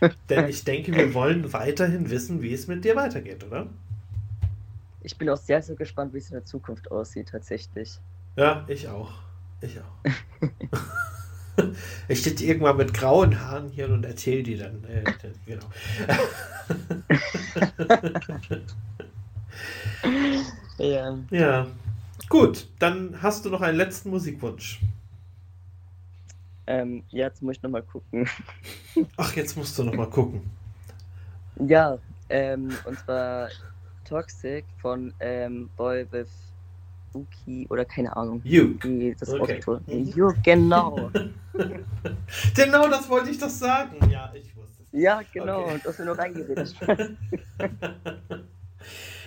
[0.28, 3.68] Denn ich denke, wir wollen weiterhin wissen, wie es mit dir weitergeht, oder?
[5.02, 8.00] Ich bin auch sehr, sehr gespannt, wie es in der Zukunft aussieht, tatsächlich.
[8.34, 9.12] Ja, ich auch.
[9.60, 10.10] Ich auch.
[12.08, 14.84] ich stehe irgendwann mit grauen Haaren hier und erzähle die dann.
[14.84, 15.04] Äh,
[15.46, 15.66] genau.
[20.78, 21.18] Ja.
[21.30, 21.66] ja.
[22.28, 24.80] Gut, dann hast du noch einen letzten Musikwunsch.
[26.66, 28.28] Ähm, jetzt muss ich nochmal gucken.
[29.16, 30.42] Ach, jetzt musst du nochmal gucken.
[31.66, 31.98] Ja,
[32.28, 33.48] ähm, und zwar
[34.04, 36.28] Toxic von ähm, Boy with
[37.14, 38.40] Uki oder keine Ahnung.
[38.44, 38.74] You.
[39.18, 39.42] Das Okay.
[39.42, 41.10] ausgesprochen You, genau.
[42.54, 43.96] genau das wollte ich doch sagen.
[44.10, 44.88] Ja, ich wusste es.
[44.92, 45.64] Ja, genau.
[45.64, 45.74] Okay.
[45.74, 46.74] Und das mir noch reingeredet.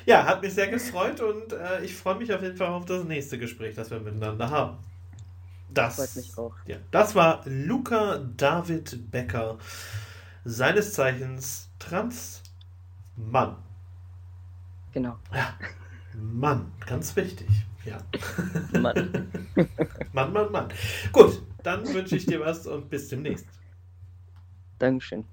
[0.05, 3.05] Ja, hat mich sehr gefreut und äh, ich freue mich auf jeden Fall auf das
[3.05, 4.77] nächste Gespräch, das wir miteinander haben.
[5.73, 6.53] Das, Freut mich auch.
[6.65, 9.57] Ja, das war Luca David Becker,
[10.43, 13.55] seines Zeichens Transmann.
[14.93, 15.17] genau.
[15.33, 15.53] Ja,
[16.15, 17.47] Mann, ganz wichtig.
[17.85, 17.97] Ja.
[18.79, 19.31] Mann.
[20.13, 20.67] Mann, Mann, Mann.
[21.11, 23.47] Gut, dann wünsche ich dir was und bis demnächst.
[24.79, 25.25] Dankeschön.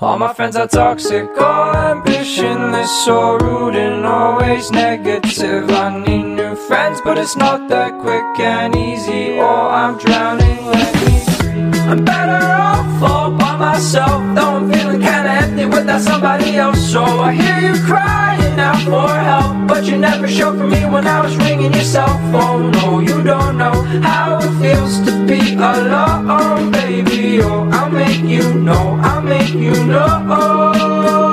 [0.00, 5.70] All my friends are toxic, all ambitionless, so rude and always negative.
[5.70, 9.38] I need new friends, but it's not that quick and easy.
[9.38, 11.22] Oh, I'm drowning, let me.
[11.88, 16.80] I'm better off all by myself, though I'm feeling kinda empty without somebody else.
[16.90, 18.41] So I hear you crying
[18.72, 22.18] out for help, but you never showed for me when I was ringing your cell
[22.32, 22.70] phone.
[22.72, 27.40] No, you don't know how it feels to be alone, baby.
[27.42, 31.31] Oh, I'll make you know, I'll make you know.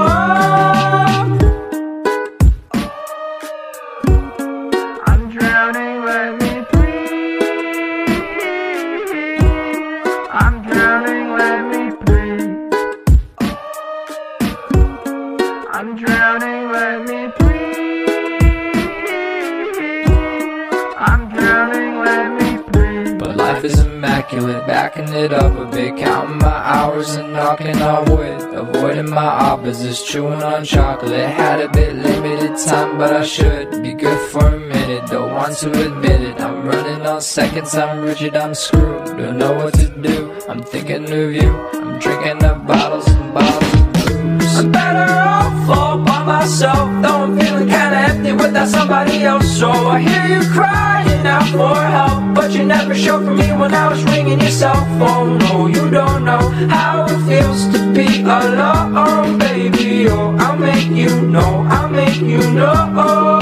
[24.32, 28.42] Immaculate, backing it up a bit, counting my hours and knocking on wood.
[28.54, 31.30] Avoiding my opposites, chewing on chocolate.
[31.30, 35.10] Had a bit limited time, but I should be good for a minute.
[35.10, 36.40] Don't want to admit it.
[36.40, 39.06] I'm running on seconds, I'm rigid, I'm screwed.
[39.18, 40.34] Don't know what to do.
[40.48, 41.52] I'm thinking of you.
[41.74, 44.60] I'm drinking up bottles and bottles of booze.
[44.60, 49.48] I'm better off all by myself, though I'm feeling kinda empty without somebody else.
[49.60, 52.29] So I hear you crying out for help,
[52.70, 55.40] never showed for me when I was ringing your cell phone.
[55.40, 60.08] No, you don't know how it feels to be alone, baby.
[60.08, 63.40] Oh, I'll make you know, I'll make you know.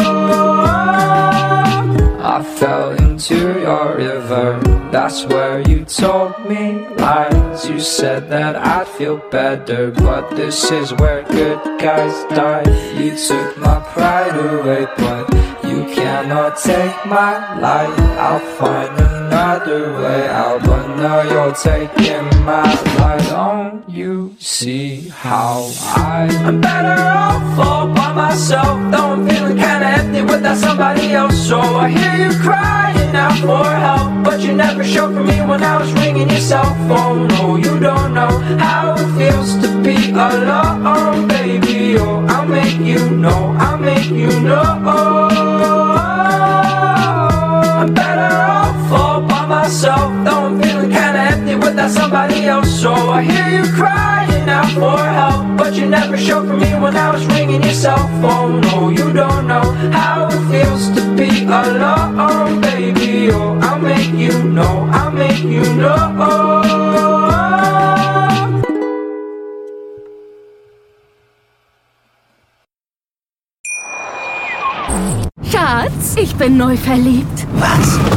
[2.36, 4.59] I fell into your river.
[4.93, 7.67] That's where you told me lies.
[7.69, 12.63] You said that I'd feel better, but this is where good guys die.
[12.95, 15.28] You took my pride away, but
[15.97, 17.99] cannot take my life.
[18.25, 22.69] I'll find another way out, but now you're taking my
[22.99, 23.29] life.
[23.29, 26.29] Don't you see how I?
[26.47, 31.37] I'm better off all by myself, though I'm feeling kinda empty without somebody else.
[31.49, 35.61] So I hear you crying out for help, but you never showed for me when
[35.63, 37.27] I was ringing your cell phone.
[37.33, 38.33] No, you don't know
[38.65, 41.97] how it feels to be alone, baby.
[41.97, 45.46] Oh, I'll make you know, I'll make you know.
[49.68, 52.70] Myself, though I'm feeling kinda empty without somebody else.
[52.82, 56.95] So I hear you crying out for help, but you never showed for me when
[56.95, 58.61] I was ringing your cell phone.
[58.61, 63.30] No, you don't know how it feels to be alone, baby.
[63.30, 65.97] Oh, I'll make you know, I'll make you know.
[75.51, 77.45] Schatz, ich bin neu verliebt.
[77.59, 78.16] Was?